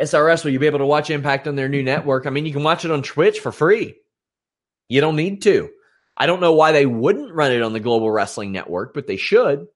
SRS, 0.00 0.44
will 0.44 0.50
you 0.50 0.58
be 0.58 0.66
able 0.66 0.78
to 0.78 0.86
watch 0.86 1.10
Impact 1.10 1.46
on 1.46 1.56
their 1.56 1.68
new 1.68 1.82
network? 1.82 2.26
I 2.26 2.30
mean, 2.30 2.46
you 2.46 2.52
can 2.52 2.62
watch 2.62 2.84
it 2.84 2.90
on 2.90 3.02
Twitch 3.02 3.40
for 3.40 3.52
free. 3.52 3.96
You 4.88 5.00
don't 5.00 5.16
need 5.16 5.42
to. 5.42 5.70
I 6.20 6.26
don't 6.26 6.40
know 6.40 6.52
why 6.52 6.72
they 6.72 6.84
wouldn't 6.84 7.32
run 7.32 7.50
it 7.50 7.62
on 7.62 7.72
the 7.72 7.80
Global 7.80 8.10
Wrestling 8.10 8.52
Network, 8.52 8.92
but 8.92 9.06
they 9.06 9.16
should. 9.16 9.66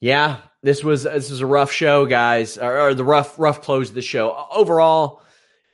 Yeah, 0.00 0.38
this 0.62 0.82
was 0.82 1.02
this 1.02 1.30
was 1.30 1.42
a 1.42 1.46
rough 1.46 1.70
show, 1.70 2.06
guys, 2.06 2.56
or, 2.56 2.80
or 2.80 2.94
the 2.94 3.04
rough 3.04 3.38
rough 3.38 3.60
close 3.60 3.90
of 3.90 3.96
the 3.96 4.00
show. 4.00 4.46
Overall, 4.50 5.20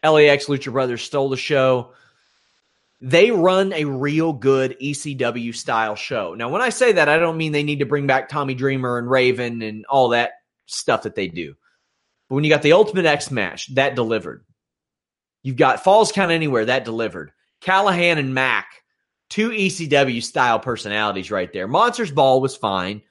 LAX 0.03 0.46
Lucha 0.46 0.72
Brothers 0.72 1.03
stole 1.03 1.29
the 1.29 1.37
show. 1.37 1.92
They 3.00 3.31
run 3.31 3.72
a 3.72 3.85
real 3.85 4.33
good 4.33 4.77
ECW 4.83 5.55
style 5.55 5.94
show. 5.94 6.35
Now, 6.35 6.48
when 6.48 6.61
I 6.61 6.70
say 6.70 6.90
that, 6.90 7.09
I 7.09 7.18
don't 7.18 7.37
mean 7.37 7.53
they 7.53 7.62
need 7.62 7.79
to 7.79 7.87
bring 7.87 8.09
back 8.09 8.29
Tommy 8.29 8.55
Dreamer 8.55 8.98
and 8.98 9.09
Raven 9.09 9.62
and 9.62 9.87
all 9.87 10.09
that 10.09 10.33
stuff 10.66 11.05
that 11.05 11.14
they 11.14 11.29
do. 11.29 11.55
But 12.29 12.35
when 12.35 12.42
you 12.42 12.50
got 12.50 12.62
the 12.62 12.72
Ultimate 12.72 13.07
X 13.07 13.31
match, 13.31 13.72
that 13.77 13.94
delivered. 13.94 14.44
You've 15.44 15.57
got 15.57 15.85
Falls 15.85 16.11
Count 16.11 16.33
Anywhere 16.33 16.64
that 16.64 16.85
delivered. 16.85 17.30
Callihan 17.62 18.18
and 18.18 18.35
Mack, 18.35 18.83
two 19.30 19.50
ECW 19.50 20.22
style 20.22 20.59
personalities 20.59 21.30
right 21.30 21.52
there. 21.52 21.68
Monsters 21.68 22.11
Ball 22.11 22.40
was 22.40 22.57
fine. 22.57 23.02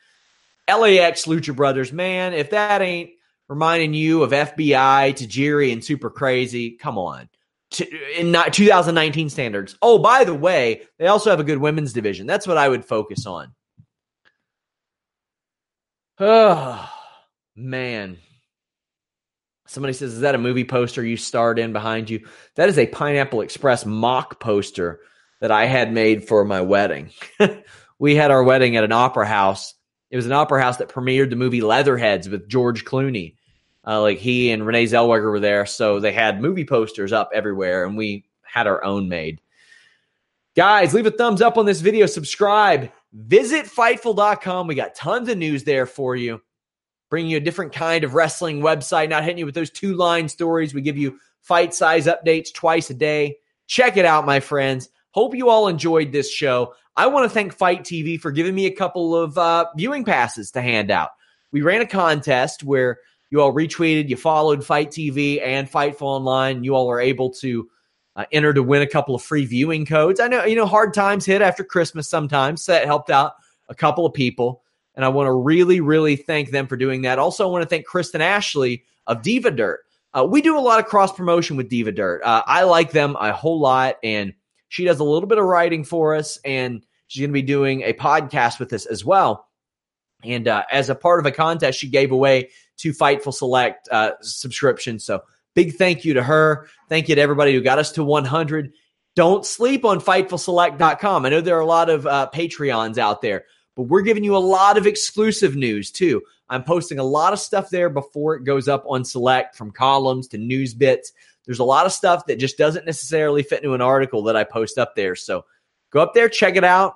LAX 0.68 1.26
Lucha 1.26 1.56
Brothers, 1.56 1.94
man, 1.94 2.34
if 2.34 2.50
that 2.50 2.82
ain't 2.82 3.12
reminding 3.50 3.94
you 3.94 4.24
of 4.24 4.32
FBI, 4.32 5.14
Tajiri, 5.14 5.72
and 5.72 5.84
Super 5.84 6.10
Crazy, 6.10 6.72
come 6.72 6.98
on. 6.98 7.30
In 8.18 8.32
not 8.32 8.54
2019 8.54 9.30
standards. 9.30 9.78
Oh, 9.82 9.98
by 9.98 10.24
the 10.24 10.34
way, 10.34 10.84
they 11.00 11.08
also 11.08 11.30
have 11.30 11.40
a 11.40 11.44
good 11.44 11.58
women's 11.58 11.94
division. 11.94 12.28
That's 12.28 12.48
what 12.48 12.58
I 12.58 12.70
would 12.70 12.86
focus 12.86 13.26
on. 13.26 13.54
Oh, 16.20 16.90
man. 17.56 18.18
Somebody 19.74 19.94
says, 19.94 20.14
Is 20.14 20.20
that 20.20 20.36
a 20.36 20.40
movie 20.40 20.64
poster 20.64 21.04
you 21.04 21.18
starred 21.18 21.58
in 21.58 21.74
behind 21.74 22.08
you? 22.08 22.28
That 22.56 22.70
is 22.70 22.78
a 22.78 22.86
Pineapple 22.86 23.42
Express 23.42 23.88
mock 23.88 24.40
poster 24.40 25.00
that 25.42 25.50
I 25.50 25.66
had 25.66 25.92
made 25.92 26.28
for 26.28 26.46
my 26.46 26.62
wedding. 26.62 27.10
we 28.00 28.14
had 28.14 28.30
our 28.30 28.44
wedding 28.44 28.78
at 28.78 28.84
an 28.84 28.92
opera 28.92 29.26
house. 29.26 29.74
It 30.12 30.16
was 30.16 30.28
an 30.28 30.32
opera 30.32 30.62
house 30.62 30.78
that 30.78 30.90
premiered 30.90 31.32
the 31.32 31.36
movie 31.36 31.62
Leatherheads 31.62 32.30
with 32.30 32.48
George 32.48 32.86
Clooney. 32.86 33.34
Uh, 33.86 34.00
like 34.00 34.20
he 34.20 34.52
and 34.52 34.64
Renee 34.64 34.86
Zellweger 34.86 35.32
were 35.32 35.40
there. 35.40 35.66
So 35.66 36.00
they 36.00 36.14
had 36.14 36.40
movie 36.40 36.66
posters 36.66 37.12
up 37.12 37.32
everywhere, 37.34 37.84
and 37.84 37.98
we 37.98 38.26
had 38.44 38.68
our 38.68 38.84
own 38.84 39.10
made. 39.10 39.42
Guys, 40.56 40.94
leave 40.94 41.08
a 41.08 41.12
thumbs 41.12 41.42
up 41.42 41.58
on 41.58 41.66
this 41.66 41.82
video, 41.82 42.06
subscribe, 42.06 42.92
visit 43.12 43.66
Fightful.com. 43.66 44.68
We 44.68 44.76
got 44.76 44.94
tons 44.94 45.30
of 45.30 45.40
news 45.40 45.64
there 45.64 45.88
for 45.88 46.16
you 46.16 46.42
bringing 47.14 47.30
you 47.30 47.38
a 47.38 47.42
different 47.42 47.72
kind 47.72 48.04
of 48.04 48.16
wrestling 48.16 48.60
website, 48.60 49.08
not 49.08 49.22
hitting 49.22 49.38
you 49.38 49.46
with 49.46 49.54
those 49.54 49.70
two 49.70 49.94
line 49.94 50.28
stories. 50.28 50.74
We 50.74 50.82
give 50.82 50.98
you 50.98 51.20
fight 51.42 51.72
size 51.72 52.08
updates 52.08 52.52
twice 52.52 52.90
a 52.90 52.96
day. 52.96 53.38
Check 53.68 53.98
it 53.98 54.06
out, 54.06 54.26
my 54.26 54.40
friends. 54.40 54.90
Hope 55.12 55.36
you 55.36 55.48
all 55.48 55.68
enjoyed 55.68 56.12
this 56.12 56.32
show. 56.32 56.74
I 56.98 57.06
want 57.06 57.26
to 57.26 57.30
thank 57.30 57.54
FITE 57.54 57.82
TV 57.82 58.20
for 58.20 58.32
giving 58.32 58.56
me 58.56 58.66
a 58.66 58.76
couple 58.76 59.16
of 59.16 59.38
uh, 59.38 59.68
viewing 59.78 60.04
passes 60.04 60.50
to 60.54 60.62
hand 60.64 60.90
out. 60.90 61.12
We 61.52 61.62
ran 61.62 61.82
a 61.82 61.86
contest 61.86 62.64
where 62.64 62.98
you 63.30 63.42
all 63.42 63.54
retweeted, 63.54 64.10
you 64.10 64.18
followed 64.18 64.66
FITE 64.66 64.90
TV 64.90 65.40
and 65.40 65.72
Fightful 65.72 66.02
Online. 66.02 66.64
You 66.64 66.74
all 66.74 66.88
were 66.88 67.00
able 67.00 67.30
to 67.34 67.70
uh, 68.16 68.26
enter 68.32 68.56
to 68.56 68.64
win 68.64 68.82
a 68.82 68.88
couple 68.88 69.14
of 69.14 69.22
free 69.22 69.46
viewing 69.46 69.86
codes. 69.86 70.20
I 70.20 70.30
know, 70.30 70.46
you 70.46 70.56
know, 70.56 70.66
hard 70.66 70.96
times 70.96 71.28
hit 71.28 71.44
after 71.44 71.64
Christmas 71.64 72.10
sometimes. 72.10 72.64
So 72.64 72.72
that 72.72 72.88
helped 72.88 73.12
out 73.12 73.34
a 73.70 73.76
couple 73.76 74.04
of 74.04 74.16
people. 74.16 74.63
And 74.96 75.04
I 75.04 75.10
want 75.10 75.28
to 75.28 75.34
really, 75.34 75.82
really 75.82 76.16
thank 76.16 76.52
them 76.52 76.68
for 76.68 76.78
doing 76.78 77.02
that. 77.04 77.20
Also, 77.20 77.48
I 77.48 77.52
want 77.52 77.64
to 77.64 77.70
thank 77.70 77.86
Kristen 77.86 78.22
Ashley 78.22 78.84
of 79.08 79.22
Diva 79.22 79.52
Dirt. 79.52 79.82
Uh, 80.14 80.26
we 80.30 80.42
do 80.42 80.58
a 80.58 80.62
lot 80.62 80.80
of 80.80 80.86
cross 80.86 81.12
promotion 81.12 81.58
with 81.58 81.70
Diva 81.70 81.92
Dirt. 81.92 82.22
Uh, 82.24 82.44
I 82.46 82.64
like 82.64 82.92
them 82.92 83.16
a 83.20 83.34
whole 83.34 83.60
lot. 83.60 83.96
And 84.04 84.34
she 84.70 84.86
does 84.86 85.00
a 85.00 85.04
little 85.04 85.28
bit 85.28 85.40
of 85.40 85.46
writing 85.46 85.84
for 85.84 86.16
us. 86.16 86.38
And 86.46 86.86
she's 87.08 87.22
going 87.22 87.32
to 87.32 87.34
be 87.34 87.42
doing 87.42 87.82
a 87.82 87.94
podcast 87.94 88.60
with 88.60 88.72
us 88.74 88.86
as 88.86 89.04
well. 89.04 89.48
And 90.24 90.48
uh, 90.48 90.64
as 90.72 90.90
a 90.90 90.96
part 90.96 91.20
of 91.20 91.26
a 91.26 91.32
contest, 91.32 91.80
she 91.80 91.90
gave 91.90 92.12
away 92.12 92.50
two 92.78 92.92
Fightful 92.92 93.34
Select 93.34 93.88
uh, 93.92 94.12
subscriptions. 94.22 95.04
So 95.04 95.22
big 95.54 95.76
thank 95.76 96.06
you 96.06 96.14
to 96.16 96.24
her. 96.24 96.68
Thank 96.90 97.10
you 97.10 97.16
to 97.16 97.22
everybody 97.22 97.54
who 97.54 97.62
got 97.62 97.80
us 97.80 97.92
to 97.94 98.04
100. 98.04 98.72
Don't 99.16 99.46
sleep 99.46 99.86
on 99.86 100.00
FightfulSelect.com. 100.00 101.26
I 101.26 101.30
know 101.30 101.42
there 101.42 101.58
are 101.58 101.62
a 101.62 101.66
lot 101.66 101.90
of 101.90 102.08
uh, 102.08 102.30
Patreons 102.34 102.98
out 102.98 103.22
there, 103.22 103.46
but 103.76 103.84
we're 103.84 104.02
giving 104.02 104.24
you 104.24 104.36
a 104.36 104.38
lot 104.38 104.78
of 104.78 104.88
exclusive 104.88 105.56
news 105.56 105.92
too. 105.92 106.22
I'm 106.50 106.64
posting 106.64 107.00
a 107.00 107.04
lot 107.04 107.34
of 107.34 107.40
stuff 107.40 107.70
there 107.70 107.90
before 107.90 108.36
it 108.36 108.44
goes 108.44 108.68
up 108.68 108.84
on 108.88 109.04
Select, 109.04 109.56
from 109.56 109.72
columns 109.72 110.28
to 110.30 110.38
news 110.38 110.74
bits. 110.74 111.14
There's 111.46 111.60
a 111.60 111.64
lot 111.64 111.86
of 111.86 111.92
stuff 111.92 112.26
that 112.28 112.40
just 112.40 112.58
doesn't 112.58 112.86
necessarily 112.86 113.44
fit 113.44 113.64
into 113.64 113.74
an 113.74 113.82
article 113.82 114.24
that 114.24 114.36
I 114.36 114.44
post 114.44 114.78
up 114.78 114.96
there. 114.96 115.16
So 115.16 115.46
go 115.92 116.02
up 116.02 116.14
there, 116.14 116.30
check 116.30 116.56
it 116.56 116.64
out. 116.64 116.96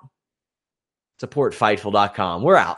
Support 1.20 1.54
Fightful.com. 1.54 2.44
We're 2.44 2.56
out. 2.56 2.78